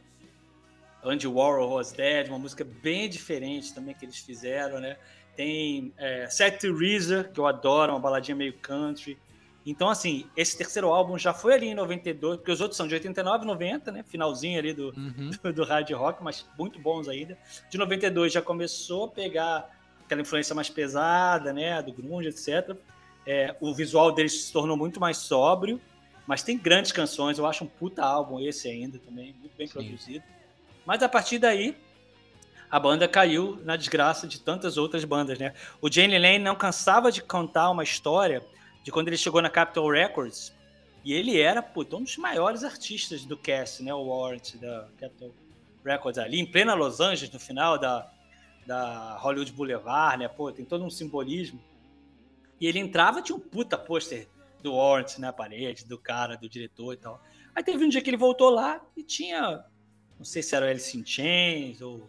[1.02, 4.96] Andy Warhol Was Dead, uma música bem diferente também que eles fizeram, né?
[5.34, 9.16] Tem é, Set Teresa, que eu adoro, uma baladinha meio country.
[9.70, 12.94] Então, assim, esse terceiro álbum já foi ali em 92, porque os outros são de
[12.94, 14.02] 89 90, né?
[14.02, 15.30] Finalzinho ali do, uhum.
[15.30, 17.36] do, do hard rock, mas muito bons ainda.
[17.70, 19.70] De 92 já começou a pegar
[20.02, 21.82] aquela influência mais pesada, né?
[21.82, 22.74] Do grunge, etc.
[23.26, 25.78] É, o visual deles se tornou muito mais sóbrio,
[26.26, 27.36] mas tem grandes canções.
[27.36, 29.74] Eu acho um puta álbum esse ainda também, muito bem Sim.
[29.74, 30.24] produzido.
[30.86, 31.76] Mas a partir daí,
[32.70, 35.52] a banda caiu na desgraça de tantas outras bandas, né?
[35.78, 38.42] O Jane Lane não cansava de contar uma história
[38.88, 40.50] de quando ele chegou na Capitol Records.
[41.04, 43.92] E ele era, puto, um dos maiores artistas do cast, né?
[43.92, 45.34] O Warrant da Capitol
[45.84, 48.10] Records ali, em plena Los Angeles, no final da,
[48.66, 50.26] da Hollywood Boulevard, né?
[50.26, 51.62] Pô, tem todo um simbolismo.
[52.58, 54.26] E ele entrava, tinha um puta pôster
[54.62, 57.22] do Warrant na parede, do cara, do diretor e tal.
[57.54, 59.66] Aí teve um dia que ele voltou lá e tinha,
[60.16, 62.08] não sei se era o Alice in Chains ou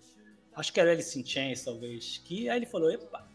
[0.56, 3.29] acho que era o Alice in Chains, talvez, que aí ele falou, epa,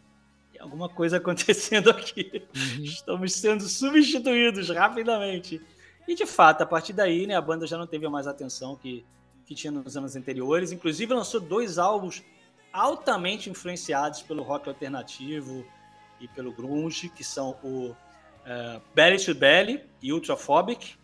[0.65, 2.43] alguma coisa acontecendo aqui.
[2.55, 2.85] Uhum.
[2.85, 5.61] Estamos sendo substituídos rapidamente.
[6.07, 9.05] E de fato, a partir daí, né, a banda já não teve mais atenção que,
[9.47, 10.73] que tinha nos anos anteriores.
[10.73, 12.23] Inclusive, lançou dois álbuns
[12.73, 15.65] altamente influenciados pelo rock alternativo
[16.21, 20.97] e pelo grunge, que são o uh, Belly to Belly e Ultraphobic,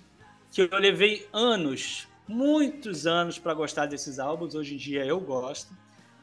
[0.50, 4.54] que eu levei anos, muitos anos para gostar desses álbuns.
[4.54, 5.72] Hoje em dia eu gosto.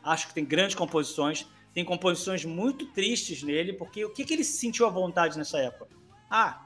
[0.04, 1.48] Acho que tem grandes composições
[1.78, 5.96] tem composições muito tristes nele, porque o que, que ele sentiu à vontade nessa época?
[6.28, 6.66] Ah,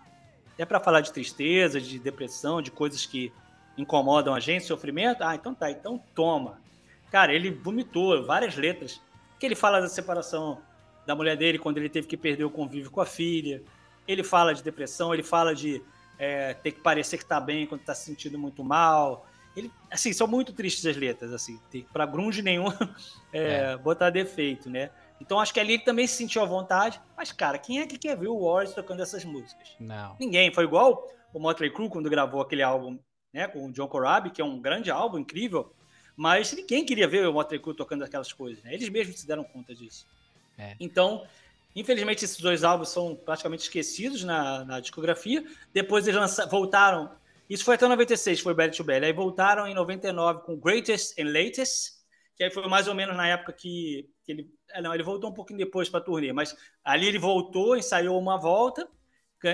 [0.57, 3.29] é para falar de tristeza, de depressão, de coisas que
[3.77, 5.21] incomodam a gente, sofrimento?
[5.21, 6.61] Ah, então tá, então toma.
[7.11, 9.01] Cara, ele vomitou várias letras,
[9.37, 10.61] que ele fala da separação
[11.05, 13.61] da mulher dele quando ele teve que perder o convívio com a filha,
[14.07, 15.83] ele fala de depressão, ele fala de
[16.17, 20.13] é, ter que parecer que tá bem quando tá se sentindo muito mal, ele, assim,
[20.13, 21.59] são muito tristes as letras, assim.
[21.91, 22.67] Para grunge nenhum
[23.33, 23.77] é, é.
[23.77, 24.89] botar defeito, né?
[25.21, 26.99] Então acho que ali ele também se sentiu à vontade.
[27.15, 29.75] Mas, cara, quem é que quer ver o Warriors tocando essas músicas?
[29.79, 30.17] Não.
[30.19, 30.51] Ninguém.
[30.51, 32.97] Foi igual o Motley Crue quando gravou aquele álbum
[33.31, 35.73] né, com o John Corabi, que é um grande álbum, incrível.
[36.17, 38.73] Mas ninguém queria ver o Motley Crue tocando aquelas coisas, né?
[38.73, 40.07] Eles mesmos se deram conta disso.
[40.57, 40.75] É.
[40.79, 41.25] Então,
[41.75, 45.45] infelizmente, esses dois álbuns são praticamente esquecidos na, na discografia.
[45.71, 47.11] Depois eles lançaram, voltaram.
[47.47, 49.05] Isso foi até 96, foi Belly to Belly.
[49.05, 51.91] Aí voltaram em 99 com Greatest and Latest,
[52.35, 55.29] que aí foi mais ou menos na época que, que ele é, não, ele voltou
[55.29, 58.87] um pouquinho depois para a turnê, mas ali ele voltou, ensaiou uma volta,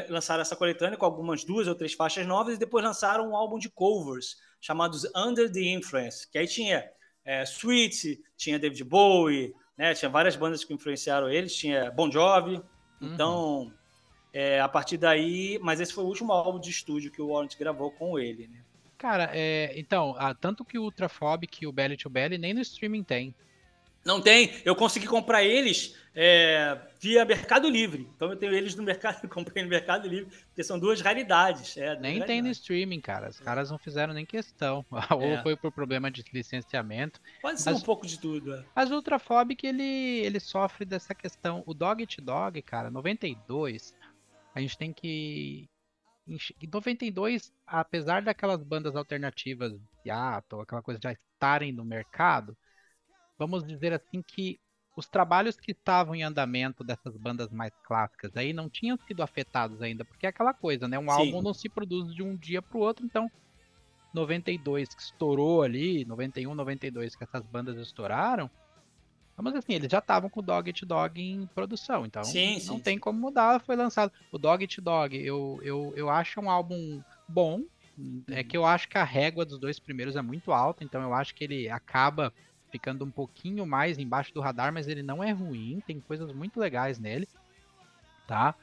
[0.09, 3.57] lançaram essa coletânea com algumas duas ou três faixas novas e depois lançaram um álbum
[3.57, 6.89] de covers chamados Under the Influence, que aí tinha
[7.25, 12.55] é, Sweet, tinha David Bowie, né, tinha várias bandas que influenciaram eles, tinha Bon Jovi,
[12.55, 12.63] uhum.
[13.13, 13.73] então
[14.33, 17.57] é, a partir daí, mas esse foi o último álbum de estúdio que o Warrant
[17.57, 18.63] gravou com ele, né?
[18.97, 23.03] Cara, é, então, tanto que o Ultraphobic e o Belly to Belly nem no streaming
[23.03, 23.35] tem.
[24.07, 24.53] Não tem.
[24.63, 28.09] Eu consegui comprar eles é, via Mercado Livre.
[28.15, 31.75] Então eu tenho eles no mercado, comprei no Mercado Livre, porque são duas raridades.
[31.75, 33.27] É, nem tem no streaming, cara.
[33.27, 34.85] Os caras não fizeram nem questão.
[35.11, 35.43] Ou é.
[35.43, 37.19] foi por problema de licenciamento.
[37.41, 38.55] Pode ser um pouco de tudo.
[38.55, 38.63] É.
[38.73, 41.61] Mas o Ultraphobic, ele, ele sofre dessa questão.
[41.65, 43.93] O Dog It Dog, cara, 92,
[44.55, 45.69] a gente tem que.
[46.25, 52.57] Em 92, apesar daquelas bandas alternativas, Seattle, aquela coisa já estarem no mercado,
[53.37, 54.59] vamos dizer assim que
[54.95, 59.79] os trabalhos que estavam em andamento dessas bandas mais clássicas aí não tinham sido afetados
[59.81, 60.97] ainda, porque é aquela coisa, né?
[60.97, 61.09] Um Sim.
[61.11, 63.29] álbum não se produz de um dia para o outro, então
[64.11, 68.49] 92 que estourou ali, 91, 92 que essas bandas estouraram,
[69.35, 72.77] vamos assim, eles já estavam com o Dog It Dog em produção, então sim, não
[72.77, 72.99] sim, tem sim.
[72.99, 74.11] como mudar, foi lançado.
[74.31, 77.61] O Dog It Dog, eu, eu, eu acho um álbum bom,
[78.29, 81.13] é que eu acho que a régua dos dois primeiros é muito alta, então eu
[81.13, 82.33] acho que ele acaba
[82.77, 86.59] ficando um pouquinho mais embaixo do radar, mas ele não é ruim, tem coisas muito
[86.59, 87.27] legais nele,
[88.27, 88.53] tá?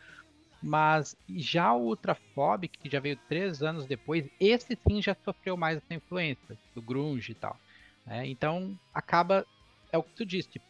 [0.62, 5.78] Mas já o Ultraphobic, que já veio três anos depois, esse sim já sofreu mais
[5.78, 7.58] essa influência do grunge e tal.
[8.06, 8.26] Né?
[8.28, 9.44] Então acaba,
[9.92, 10.64] é o que tu disse, tipo,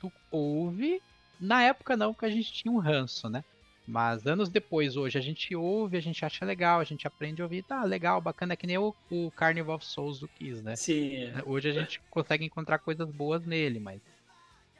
[0.00, 1.00] tu ouve,
[1.38, 3.44] na época não, porque a gente tinha um ranço, né?
[3.86, 7.44] Mas anos depois, hoje, a gente ouve, a gente acha legal, a gente aprende a
[7.44, 10.76] ouvir, tá legal, bacana, é que nem o, o Carnival of Souls do Kiss, né?
[10.76, 11.16] Sim.
[11.16, 11.42] É.
[11.44, 14.00] Hoje a gente consegue encontrar coisas boas nele, mas,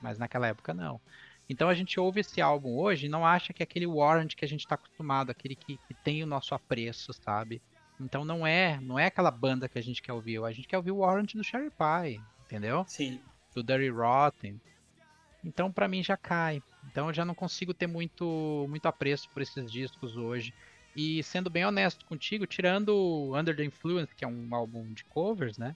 [0.01, 1.01] mas naquela época não.
[1.49, 4.45] Então a gente ouve esse álbum hoje e não acha que é aquele Warrant que
[4.45, 7.61] a gente tá acostumado, aquele que, que tem o nosso apreço, sabe?
[8.01, 10.77] Então não é, não é aquela banda que a gente quer ouvir, a gente quer
[10.77, 12.85] ouvir o Warrant do Sherry Pie, entendeu?
[12.87, 13.21] Sim.
[13.55, 14.61] Do Dirty Rotten.
[15.45, 16.63] Então para mim já cai.
[16.85, 20.53] Então eu já não consigo ter muito, muito apreço por esses discos hoje.
[20.95, 25.57] E sendo bem honesto contigo, tirando Under the Influence, que é um álbum de covers,
[25.57, 25.75] né?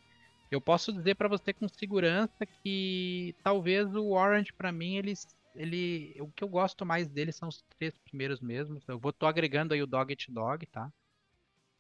[0.50, 5.14] Eu posso dizer para você com segurança que talvez o Orange para mim ele,
[5.54, 8.86] ele o que eu gosto mais dele são os três primeiros mesmos.
[8.88, 10.92] Eu vou tô agregando aí o Dog Dog, tá?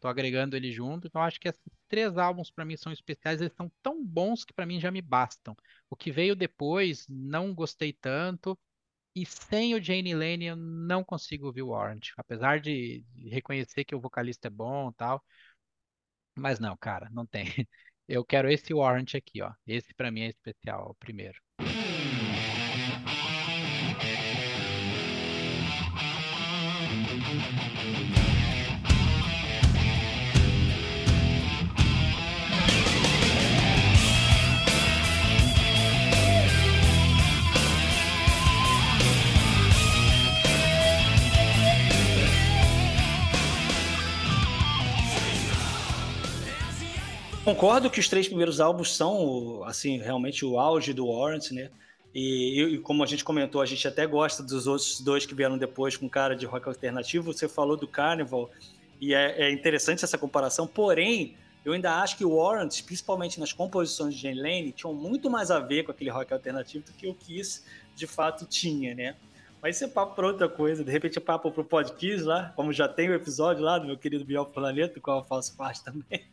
[0.00, 1.06] Tô agregando ele junto.
[1.06, 4.52] Então acho que esses três álbuns para mim são especiais, eles são tão bons que
[4.52, 5.56] para mim já me bastam.
[5.88, 8.58] O que veio depois não gostei tanto.
[9.16, 12.10] E sem o Jane Lane eu não consigo ouvir o Warrant.
[12.18, 15.24] Apesar de reconhecer que o vocalista é bom e tal.
[16.38, 17.44] Mas não, cara, não tem.
[18.08, 19.52] Eu quero esse Warrant aqui, ó.
[19.66, 21.40] Esse para mim é especial, o primeiro.
[47.46, 51.70] Concordo que os três primeiros álbuns são, assim, realmente o auge do Warrant, né?
[52.12, 55.56] E, e, como a gente comentou, a gente até gosta dos outros dois que vieram
[55.56, 57.32] depois com cara de rock alternativo.
[57.32, 58.50] Você falou do Carnival,
[59.00, 63.52] e é, é interessante essa comparação, porém, eu ainda acho que o Warrant, principalmente nas
[63.52, 67.06] composições de Jane Lane, tinham muito mais a ver com aquele rock alternativo do que
[67.06, 67.62] o Kiss
[67.94, 69.14] de fato tinha, né?
[69.62, 70.84] Mas isso é papo para outra coisa.
[70.84, 73.86] De repente é papo para o podcast lá, como já tem o episódio lá do
[73.86, 76.24] meu querido Biel Planeta, do qual eu faço parte também.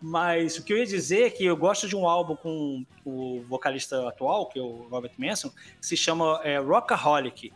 [0.00, 3.42] Mas o que eu ia dizer é que eu gosto de um álbum com o
[3.48, 5.50] vocalista atual, que é o Robert Manson,
[5.80, 7.52] que se chama é, Rockaholic.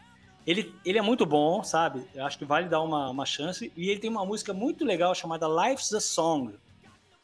[0.47, 2.05] Ele, ele é muito bom, sabe?
[2.15, 3.73] Eu acho que vale dar uma, uma chance.
[3.77, 6.55] E ele tem uma música muito legal chamada Life's a Song,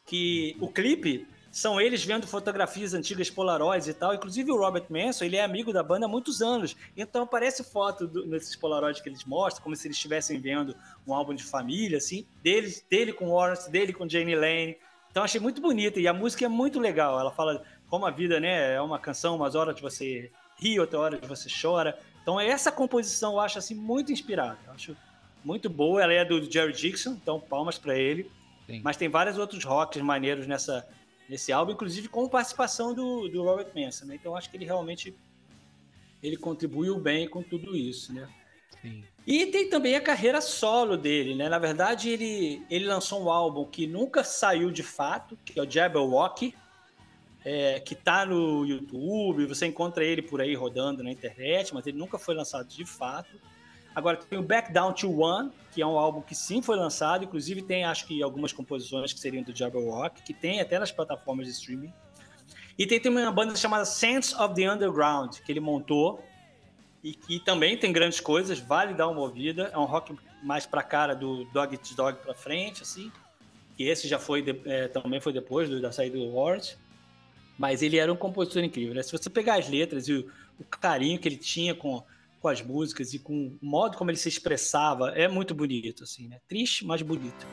[0.05, 4.13] que o clipe são eles vendo fotografias antigas Polaroids e tal.
[4.13, 6.75] Inclusive o Robert Manson, ele é amigo da banda há muitos anos.
[6.95, 10.75] Então aparece foto do, nesses Polaroids que eles mostram, como se eles estivessem vendo
[11.07, 14.77] um álbum de família, assim, deles, dele com Lawrence, dele com Jane Lane.
[15.09, 17.19] Então achei muito bonita e a música é muito legal.
[17.19, 20.99] Ela fala como a vida, né, é uma canção, umas horas de você ri, outra
[20.99, 21.97] hora de você chora.
[22.21, 24.59] Então essa composição eu acho assim muito inspirada.
[24.67, 24.97] Eu acho
[25.43, 26.03] muito boa.
[26.03, 28.29] Ela é do Jerry Dixon, então palmas para ele.
[28.67, 28.81] Sim.
[28.83, 30.87] Mas tem vários outros rocks maneiros nessa
[31.29, 34.15] nesse álbum, inclusive com participação do, do Robert Manson, né?
[34.15, 35.15] Então acho que ele realmente
[36.21, 38.27] ele contribuiu bem com tudo isso, né?
[38.81, 39.03] Sim.
[39.27, 41.47] E tem também a carreira solo dele, né?
[41.47, 45.69] Na verdade, ele, ele lançou um álbum que nunca saiu de fato, que é o
[45.69, 46.55] Jabberwocky,
[47.45, 51.97] é, que tá no YouTube, você encontra ele por aí rodando na internet, mas ele
[51.97, 53.39] nunca foi lançado de fato.
[53.95, 57.23] Agora tem o Back Down to One, que é um álbum que sim foi lançado,
[57.23, 61.45] inclusive tem acho que algumas composições que seriam do Jabberwock, que tem até nas plataformas
[61.47, 61.93] de streaming.
[62.77, 66.23] E tem também uma banda chamada Sense of the Underground, que ele montou
[67.03, 69.69] e que também tem grandes coisas, vale dar uma ouvida.
[69.73, 73.11] É um rock mais pra cara do Dog Eat Dog pra frente, assim.
[73.75, 76.77] Que esse já foi, é, também foi depois do, da saída do Ward.
[77.57, 79.03] Mas ele era um compositor incrível, né?
[79.03, 82.01] Se você pegar as letras e o, o carinho que ele tinha com
[82.39, 86.27] com as músicas e com o modo como ele se expressava, é muito bonito, assim,
[86.27, 86.39] né?
[86.47, 87.47] Triste, mas bonito.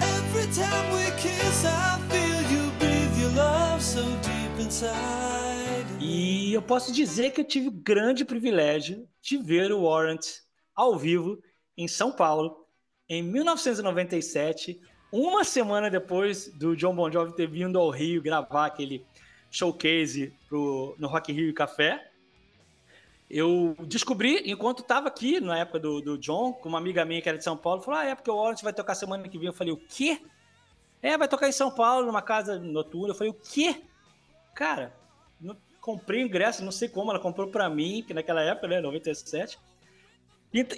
[0.00, 5.41] Every time we kiss, I feel you breathe your love so deep inside.
[6.52, 10.20] E eu posso dizer que eu tive o grande privilégio de ver o Warrant
[10.74, 11.42] ao vivo
[11.78, 12.66] em São Paulo
[13.08, 14.78] em 1997,
[15.10, 19.02] uma semana depois do John Bon Jovi ter vindo ao Rio gravar aquele
[19.50, 22.10] showcase pro, no Rock Rio Café.
[23.30, 27.30] Eu descobri, enquanto estava aqui, na época do, do, John, com uma amiga minha que
[27.30, 29.46] era de São Paulo, falou: Ah, é porque o Warrant vai tocar semana que vem.
[29.46, 30.20] Eu falei: O quê?
[31.00, 33.14] É, vai tocar em São Paulo, numa casa noturna.
[33.14, 33.82] Eu falei: O quê?
[34.54, 34.94] Cara,
[35.82, 39.58] comprei o ingresso, não sei como, ela comprou para mim, que naquela época, né, 97.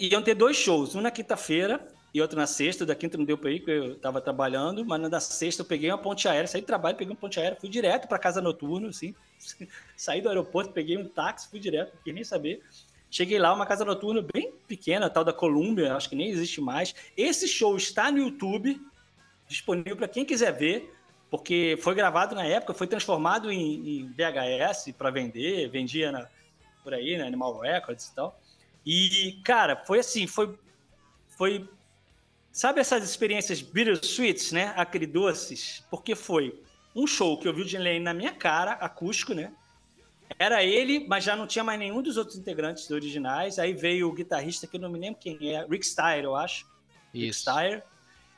[0.00, 2.86] Iam ter dois shows, um na quinta-feira e outro na sexta.
[2.86, 5.90] Da quinta não deu para ir, porque eu estava trabalhando, mas na sexta eu peguei
[5.90, 8.88] uma ponte aérea, saí do trabalho, peguei uma ponte aérea, fui direto para casa noturno,
[8.88, 9.14] assim.
[9.94, 12.62] saí do aeroporto, peguei um táxi, fui direto, não queria nem saber.
[13.10, 16.94] Cheguei lá, uma casa noturna bem pequena, tal da Columbia, acho que nem existe mais.
[17.14, 18.80] Esse show está no YouTube,
[19.46, 20.90] disponível para quem quiser ver,
[21.34, 26.28] porque foi gravado na época, foi transformado em, em VHS para vender, vendia na,
[26.80, 28.40] por aí, na Animal Records e tal.
[28.86, 30.56] E, cara, foi assim, foi.
[31.36, 31.68] foi
[32.52, 34.72] sabe essas experiências bittersweets, né?
[34.76, 35.84] Acridoces?
[35.90, 36.62] Porque foi
[36.94, 39.52] um show que eu vi o Jim Lane na minha cara, acústico, né?
[40.38, 43.58] Era ele, mas já não tinha mais nenhum dos outros integrantes originais.
[43.58, 46.64] Aí veio o guitarrista, que eu não me lembro quem é, Rick Steyer, eu acho.
[47.12, 47.24] Isso.
[47.24, 47.84] Rick Steyer.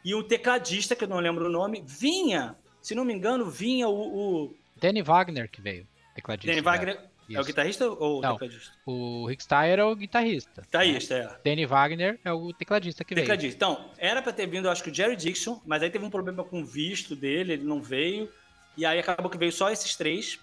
[0.02, 2.56] E o tecladista, que eu não lembro o nome, vinha,
[2.86, 4.44] se não me engano, vinha o.
[4.44, 4.56] o...
[4.76, 6.48] Danny Wagner que veio, tecladista.
[6.48, 7.00] Danny Wagner.
[7.28, 8.72] É o guitarrista ou não, o tecladista?
[8.86, 10.62] O Rick Steyer é o guitarrista.
[10.62, 11.40] Guitarrista, é.
[11.44, 13.66] Danny Wagner é o tecladista que tecladista.
[13.66, 13.74] veio.
[13.74, 16.44] Então, era pra ter vindo, acho que o Jerry Dixon, mas aí teve um problema
[16.44, 18.30] com o visto dele, ele não veio.
[18.76, 20.38] E aí acabou que veio só esses três.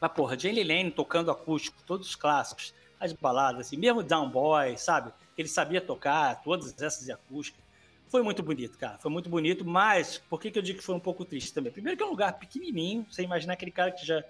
[0.00, 4.78] Mas, porra, Jane Lane tocando acústico, todos os clássicos, as baladas, assim, mesmo Down Boy,
[4.78, 5.12] sabe?
[5.36, 7.58] Ele sabia tocar todas essas de acústica.
[8.08, 8.98] Foi muito bonito, cara.
[8.98, 11.70] Foi muito bonito, mas por que, que eu digo que foi um pouco triste também?
[11.72, 14.24] Primeiro que é um lugar pequenininho, você imaginar aquele cara que já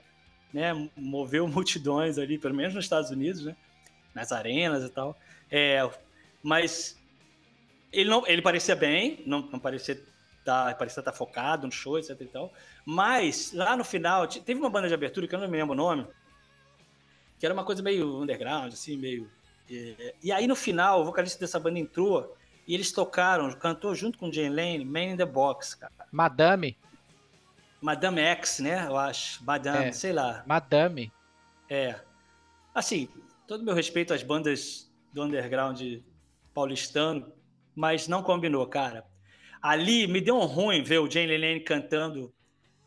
[0.52, 3.56] né, moveu multidões ali, pelo menos nos Estados Unidos, né?
[4.14, 5.16] Nas arenas e tal.
[5.50, 5.88] É,
[6.42, 6.98] mas
[7.92, 10.02] ele não, ele parecia bem, não, não parecia
[10.44, 12.52] tá, parecia estar tá focado no show, etc e tal.
[12.84, 15.76] Mas lá no final, teve uma banda de abertura que eu não me lembro o
[15.76, 16.06] nome,
[17.38, 19.30] que era uma coisa meio underground, assim, meio.
[19.68, 22.34] E, e aí no final, o vocalista dessa banda entrou
[22.68, 26.06] e eles tocaram, cantou junto com Jane Lane, Man in the Box, cara.
[26.12, 26.76] Madame.
[27.80, 28.86] Madame X, né?
[28.86, 29.42] Eu acho.
[29.42, 29.92] Madame, é.
[29.92, 30.44] sei lá.
[30.46, 31.10] Madame.
[31.70, 31.98] É.
[32.74, 33.08] Assim,
[33.46, 35.80] todo meu respeito às bandas do underground
[36.52, 37.32] paulistano,
[37.74, 39.06] mas não combinou, cara.
[39.62, 42.30] Ali me deu um ruim ver o Jane Lane cantando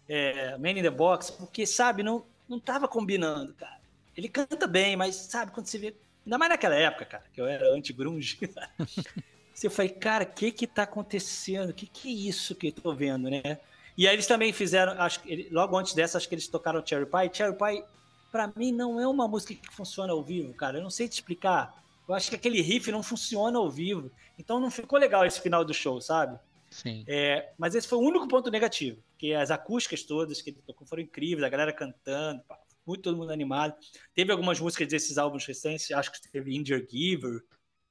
[0.08, 3.82] é, Man in the Box, porque, sabe, não, não tava combinando, cara.
[4.16, 5.96] Ele canta bem, mas, sabe, quando você vê.
[6.24, 8.38] Ainda mais naquela época, cara, que eu era anti-grunge.
[9.62, 11.70] você falei, cara, o que que tá acontecendo?
[11.70, 13.60] O que que é isso que eu tô vendo, né?
[13.96, 17.06] E aí eles também fizeram, acho que logo antes dessa, acho que eles tocaram Cherry
[17.06, 17.30] Pie.
[17.32, 17.84] Cherry Pie,
[18.32, 20.80] pra mim, não é uma música que funciona ao vivo, cara.
[20.80, 21.80] Eu não sei te explicar.
[22.08, 24.10] Eu acho que aquele riff não funciona ao vivo.
[24.40, 26.40] Então não ficou legal esse final do show, sabe?
[26.72, 27.04] Sim.
[27.08, 28.98] É, mas esse foi o único ponto negativo.
[29.16, 32.42] Que as acústicas todas que ele tocou foram incríveis, a galera cantando,
[32.84, 33.76] muito todo mundo animado.
[34.16, 37.44] Teve algumas músicas desses álbuns recentes, acho que teve Indian Giver,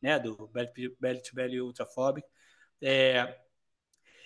[0.03, 2.27] né, do Belly to Belly Ultraphobic.
[2.83, 3.37] É,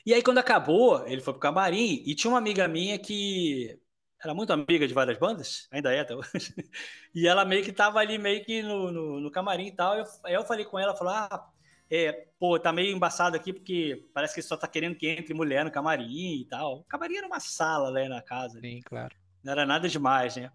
[0.06, 3.80] e aí, quando acabou, ele foi pro camarim e tinha uma amiga minha que
[4.22, 6.28] era muito amiga de várias bandas, ainda é até hoje.
[7.14, 9.96] E ela meio que tava ali, meio que no, no, no camarim e tal.
[9.96, 11.50] Eu, aí eu falei com ela, falou: ah,
[11.90, 15.64] é, pô, tá meio embaçado aqui porque parece que só tá querendo que entre mulher
[15.64, 16.80] no camarim e tal.
[16.80, 18.60] O camarim era uma sala lá na casa.
[18.60, 19.14] Sim, claro.
[19.42, 20.50] Não era nada demais, né?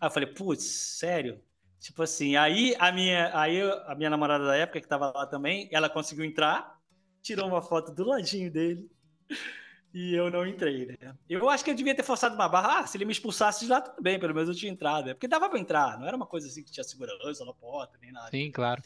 [0.00, 1.42] Aí eu falei, putz, sério?
[1.82, 5.68] Tipo assim, aí a minha, aí a minha namorada da época, que tava lá também,
[5.72, 6.78] ela conseguiu entrar,
[7.20, 8.88] tirou uma foto do ladinho dele
[9.92, 11.16] e eu não entrei, né?
[11.28, 12.78] Eu acho que eu devia ter forçado uma barra.
[12.78, 15.10] Ah, se ele me expulsasse de lá, tudo bem, pelo menos eu tinha entrado.
[15.10, 17.98] É porque dava pra entrar, não era uma coisa assim que tinha segurança na porta,
[18.00, 18.30] nem nada.
[18.30, 18.80] Sim, claro.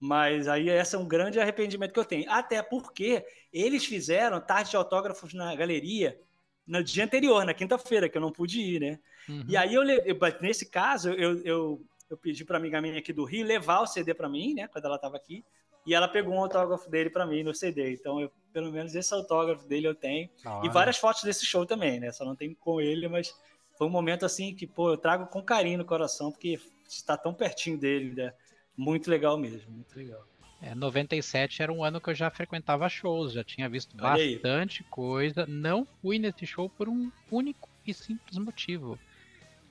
[0.00, 2.28] Mas aí esse é um grande arrependimento que eu tenho.
[2.28, 6.20] Até porque eles fizeram tarde de autógrafos na galeria
[6.66, 8.98] no dia anterior, na quinta-feira, que eu não pude ir, né?
[9.28, 9.44] Uhum.
[9.48, 13.24] E aí eu, eu, nesse caso, eu, eu, eu pedi para amiga minha aqui do
[13.24, 14.68] Rio levar o CD para mim, né?
[14.68, 15.42] Quando ela estava aqui.
[15.86, 17.94] E ela pegou um autógrafo dele para mim no CD.
[17.94, 20.28] Então, eu, pelo menos esse autógrafo dele eu tenho.
[20.62, 22.12] E várias fotos desse show também, né?
[22.12, 23.34] Só não tenho com ele, mas
[23.76, 27.32] foi um momento assim que, pô, eu trago com carinho no coração, porque está tão
[27.32, 28.32] pertinho dele, né?
[28.76, 30.24] Muito legal mesmo, muito legal.
[30.60, 35.44] É, 97 era um ano que eu já frequentava shows, já tinha visto bastante coisa.
[35.48, 38.98] Não fui nesse show por um único e simples motivo.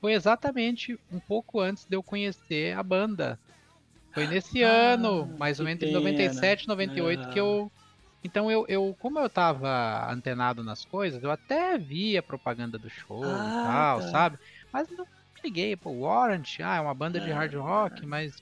[0.02, 3.40] Foi exatamente um pouco antes de eu conhecer a banda.
[4.12, 7.30] Foi nesse ah, ano, mais ou menos entre 97 e 98, ah.
[7.30, 7.72] que eu.
[8.24, 13.24] Então eu, eu, como eu tava antenado nas coisas, eu até via propaganda do show
[13.24, 14.08] ah, e tal, tá.
[14.08, 14.40] sabe?
[14.74, 15.06] Mas não
[15.44, 18.42] liguei, pô, Warrant, ah, é uma banda de hard rock, mas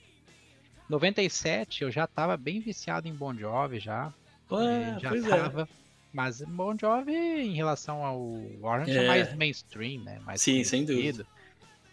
[0.88, 4.12] 97 eu já tava bem viciado em Bon Jovi já.
[4.50, 5.20] Ah, já é.
[5.20, 5.62] tava.
[5.62, 5.68] É.
[6.12, 8.18] Mas Bon Jovi, em relação ao
[8.62, 10.18] Orange, é, é mais mainstream, né?
[10.24, 11.26] Mais Sim, sem dúvida.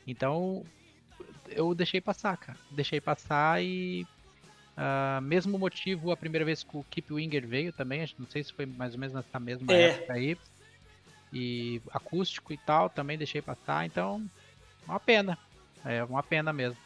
[0.07, 0.63] Então,
[1.49, 2.57] eu deixei passar, cara.
[2.71, 4.07] Deixei passar e.
[4.77, 8.53] Uh, mesmo motivo, a primeira vez que o Keep Winger veio também, não sei se
[8.53, 9.89] foi mais ou menos nessa mesma é.
[9.89, 10.37] época aí.
[11.33, 14.23] E acústico e tal, também deixei passar, então.
[14.87, 15.37] Uma pena.
[15.83, 16.77] É uma pena mesmo.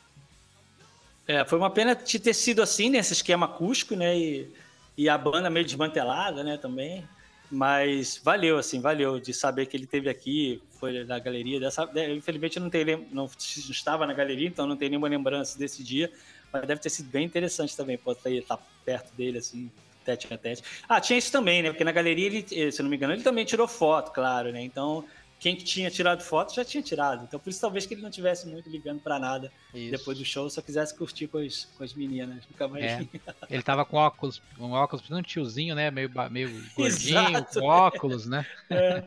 [1.28, 4.18] É, foi uma pena de ter sido assim, nesse esquema acústico, né?
[4.18, 4.54] E,
[4.98, 7.08] e a banda meio desmantelada, né, também.
[7.52, 11.86] Mas valeu, assim, valeu de saber que ele teve aqui, foi na galeria dessa.
[11.88, 12.72] Né, infelizmente não,
[13.12, 16.10] não estava na galeria, então não tenho nenhuma lembrança desse dia,
[16.52, 19.70] mas deve ter sido bem interessante também, pode estar perto dele, assim,
[20.06, 20.64] tete a tete.
[20.88, 21.70] Ah, tinha isso também, né?
[21.70, 24.62] Porque na galeria, ele, se não me engano, ele também tirou foto, claro, né?
[24.62, 25.06] Então,
[25.42, 27.24] quem tinha tirado foto já tinha tirado.
[27.24, 29.90] Então, por isso, talvez que ele não tivesse muito ligando para nada isso.
[29.90, 32.46] depois do show, só quisesse curtir com as, com as meninas.
[32.48, 32.86] Nunca mais.
[32.86, 33.08] É.
[33.50, 35.90] ele tava com óculos, um óculos, um tiozinho, né?
[35.90, 38.46] Meio, meio gordinho, com óculos, né?
[38.70, 39.04] É.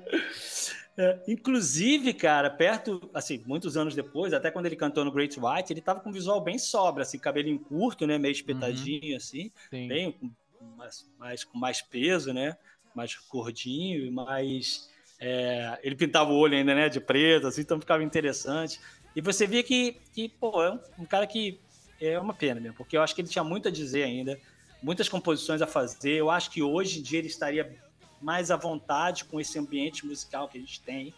[0.96, 5.72] É, inclusive, cara, perto, assim, muitos anos depois, até quando ele cantou no Great White,
[5.72, 9.16] ele tava com um visual bem sobra, assim, cabelinho curto, né, meio espetadinho, uhum.
[9.16, 9.88] assim, Sim.
[9.88, 12.56] bem, com mais, mais, com mais peso, né,
[12.94, 14.88] mais gordinho, mais
[15.20, 18.80] é, ele pintava o olho ainda, né, de preto, assim, então ficava interessante.
[19.14, 21.60] E você via que, que pô, é um cara que
[22.00, 24.38] é uma pena mesmo, porque eu acho que ele tinha muito a dizer ainda,
[24.82, 26.12] muitas composições a fazer.
[26.12, 27.78] Eu acho que hoje em dia ele estaria
[28.20, 31.14] mais à vontade com esse ambiente musical que a gente tem,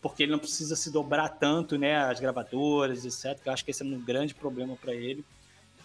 [0.00, 3.40] porque ele não precisa se dobrar tanto, né, às gravadoras, etc.
[3.44, 5.24] Eu acho que esse é um grande problema para ele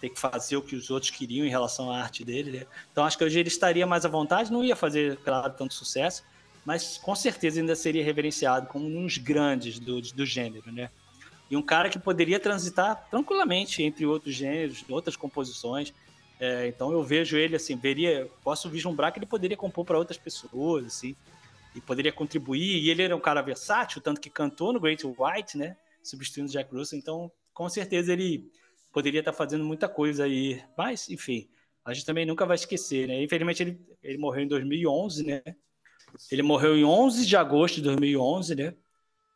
[0.03, 2.51] ter que fazer o que os outros queriam em relação à arte dele.
[2.51, 2.65] Né?
[2.91, 6.25] Então acho que hoje ele estaria mais à vontade, não ia fazer, claro, tanto sucesso,
[6.65, 10.89] mas com certeza ainda seria reverenciado como um dos grandes do, do gênero, né?
[11.49, 15.93] E um cara que poderia transitar tranquilamente entre outros gêneros, outras composições.
[16.39, 20.17] É, então eu vejo ele assim, veria, posso vislumbrar que ele poderia compor para outras
[20.17, 21.15] pessoas, assim,
[21.75, 22.81] e poderia contribuir.
[22.81, 25.75] E ele era um cara versátil, tanto que cantou no Great White, né?
[26.01, 26.97] Substituindo Jack Russell.
[26.97, 28.49] Então, com certeza ele
[28.91, 30.63] poderia estar fazendo muita coisa aí.
[30.77, 31.47] Mas, enfim,
[31.85, 33.21] a gente também nunca vai esquecer, né?
[33.21, 35.41] Infelizmente ele, ele morreu em 2011, né?
[36.31, 38.73] Ele morreu em 11 de agosto de 2011, né?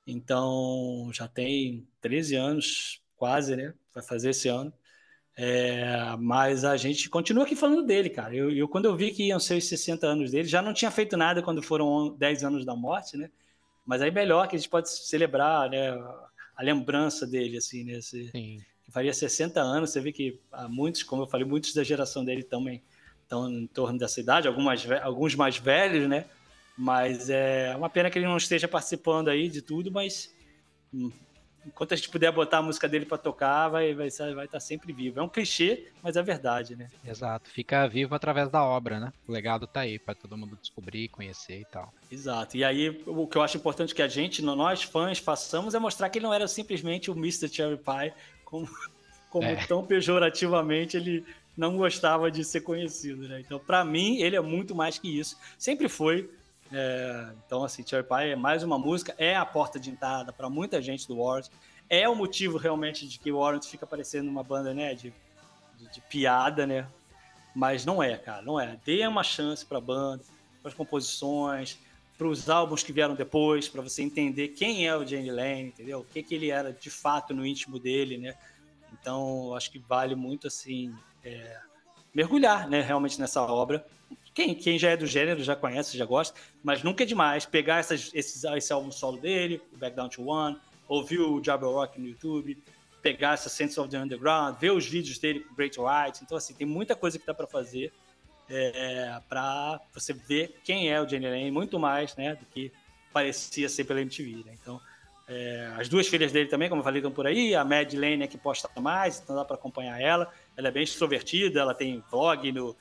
[0.06, 3.74] Então já tem 13 anos, quase, né?
[3.94, 4.72] Vai fazer esse ano.
[5.36, 8.34] É, mas a gente continua aqui falando dele, cara.
[8.34, 10.90] Eu, eu, quando eu vi que iam ser os 60 anos dele, já não tinha
[10.90, 13.30] feito nada quando foram 10 anos da morte, né?
[13.86, 15.92] Mas aí melhor que a gente pode celebrar, né?
[16.56, 17.94] A lembrança dele, assim, né?
[17.94, 18.32] Esse,
[18.84, 19.92] que faria 60 anos.
[19.92, 22.82] Você vê que há muitos, como eu falei, muitos da geração dele também
[23.22, 26.26] estão em torno dessa idade, algumas, alguns mais velhos, né?
[26.78, 30.32] Mas é uma pena que ele não esteja participando aí de tudo, mas
[30.94, 31.12] hum,
[31.68, 34.94] enquanto a gente puder botar a música dele para tocar, vai, vai, vai estar sempre
[34.94, 35.20] vivo.
[35.20, 36.88] É um clichê, mas é verdade, né?
[37.06, 37.50] Exato.
[37.50, 39.12] Fica vivo através da obra, né?
[39.28, 41.94] O legado tá aí para todo mundo descobrir, conhecer e tal.
[42.12, 42.56] Exato.
[42.56, 46.10] E aí, o que eu acho importante que a gente, nós fãs, façamos é mostrar
[46.10, 47.50] que ele não era simplesmente o Mr.
[47.50, 48.14] Cherry Pie,
[48.46, 48.70] como,
[49.30, 49.56] como é.
[49.66, 51.26] tão pejorativamente ele
[51.56, 53.42] não gostava de ser conhecido, né?
[53.42, 55.36] Então, para mim, ele é muito mais que isso.
[55.58, 56.30] Sempre foi
[56.72, 60.50] é, então, assim, Cherry Pie é mais uma música, é a porta de entrada para
[60.50, 61.48] muita gente do Warrant.
[61.90, 65.14] É o motivo realmente de que o Warrant fica parecendo uma banda, né, de,
[65.78, 66.88] de, de piada, né?
[67.56, 68.78] Mas não é, cara, não é.
[68.86, 70.24] Dê uma chance para a banda,
[70.62, 71.80] para as composições,
[72.18, 76.00] para os álbuns que vieram depois, para você entender quem é o Jane Lane, entendeu?
[76.00, 78.36] O que, que ele era de fato no íntimo dele, né?
[78.94, 80.94] Então, acho que vale muito, assim,
[81.24, 81.60] é,
[82.14, 83.86] mergulhar, né, realmente nessa obra
[84.38, 87.80] quem, quem já é do gênero já conhece, já gosta, mas nunca é demais pegar
[87.80, 90.56] essas, esses, esse álbum solo dele, o Back Down to One,
[90.88, 92.56] ouvir o Jabber Rock no YouTube,
[93.02, 96.20] pegar essa Sense of the Underground, ver os vídeos dele com Great White.
[96.22, 97.92] Então, assim, tem muita coisa que dá para fazer
[98.48, 102.72] é, para você ver quem é o Jenny Lane, muito mais né, do que
[103.12, 104.44] parecia ser pela MTV.
[104.46, 104.56] Né?
[104.62, 104.80] Então,
[105.28, 107.56] é, as duas filhas dele também, como eu falei, estão por aí.
[107.56, 110.32] A Mad Lane é que posta mais, então dá para acompanhar ela.
[110.56, 112.78] Ela é bem extrovertida, ela tem vlog no,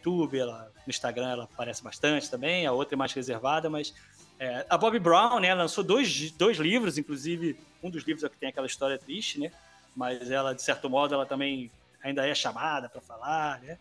[0.00, 3.94] YouTube, ela, no Instagram ela aparece bastante também, a outra é mais reservada, mas
[4.38, 8.36] é, a Bob Brown, né, lançou dois, dois livros, inclusive um dos livros é que
[8.36, 9.52] tem aquela história triste, né,
[9.94, 11.70] mas ela, de certo modo, ela também
[12.02, 13.78] ainda é chamada para falar, né,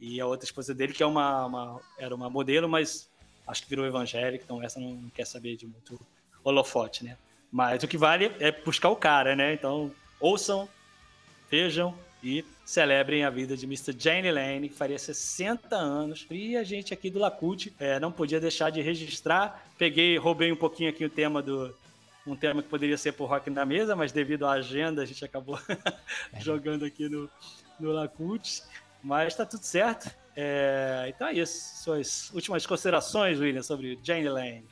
[0.00, 3.10] e a outra esposa dele, que é uma, uma, era uma modelo, mas
[3.46, 6.00] acho que virou evangélica, então essa não, não quer saber de muito
[6.44, 7.18] holofote, né,
[7.50, 10.68] mas o que vale é buscar o cara, né, então ouçam,
[11.50, 13.94] vejam e celebrem a vida de Mr.
[13.98, 16.26] Jane Lane, que faria 60 anos.
[16.30, 19.66] E a gente aqui do Lacute é, não podia deixar de registrar.
[19.78, 21.74] Peguei, roubei um pouquinho aqui o tema do.
[22.26, 25.24] Um tema que poderia ser por Rock na Mesa, mas devido à agenda a gente
[25.24, 25.56] acabou
[26.40, 27.30] jogando aqui no,
[27.78, 28.64] no Lacute.
[29.00, 30.10] Mas tá tudo certo.
[30.34, 31.84] É, então é isso.
[31.84, 34.64] Suas últimas considerações, William, sobre Jane Lane.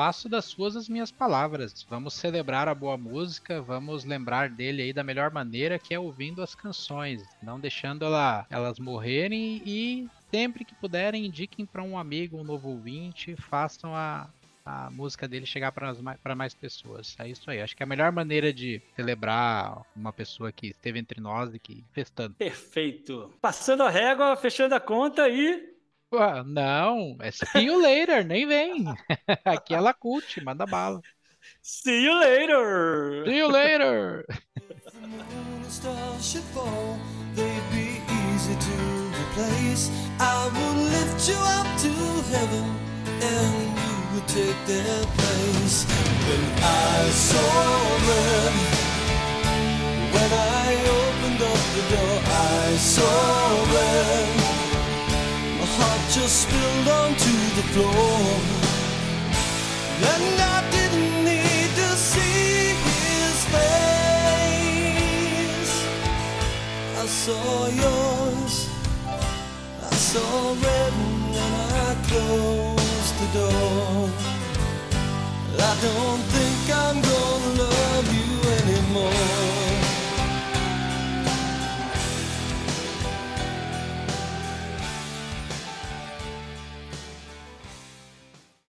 [0.00, 1.86] Faço das suas as minhas palavras.
[1.86, 6.42] Vamos celebrar a boa música, vamos lembrar dele aí da melhor maneira, que é ouvindo
[6.42, 12.38] as canções, não deixando ela, elas morrerem e sempre que puderem indiquem para um amigo,
[12.38, 14.30] um novo ouvinte, façam a,
[14.64, 17.14] a música dele chegar para mais pessoas.
[17.18, 17.60] É isso aí.
[17.60, 21.58] Acho que é a melhor maneira de celebrar uma pessoa que esteve entre nós e
[21.58, 22.36] que fez tanto.
[22.36, 23.30] Perfeito.
[23.38, 25.69] Passando a régua, fechando a conta e.
[26.12, 28.84] Ué, não, é see you later, nem vem.
[29.44, 31.00] Aqui é Lacute, manda bala.
[31.62, 33.24] See you later!
[33.26, 34.26] See you later!
[40.18, 41.92] I will lift you up to
[42.32, 42.66] heaven
[43.22, 45.86] and would take their place.
[46.26, 47.70] When I saw
[48.10, 48.54] red,
[50.14, 54.39] when I opened up the door, I saw red.
[56.12, 58.20] Just spilled onto the floor,
[60.12, 64.14] and I didn't need to see his face.
[66.98, 68.54] I saw yours,
[69.80, 74.10] I saw red, and I closed the door.
[75.60, 77.70] I don't think I'm gonna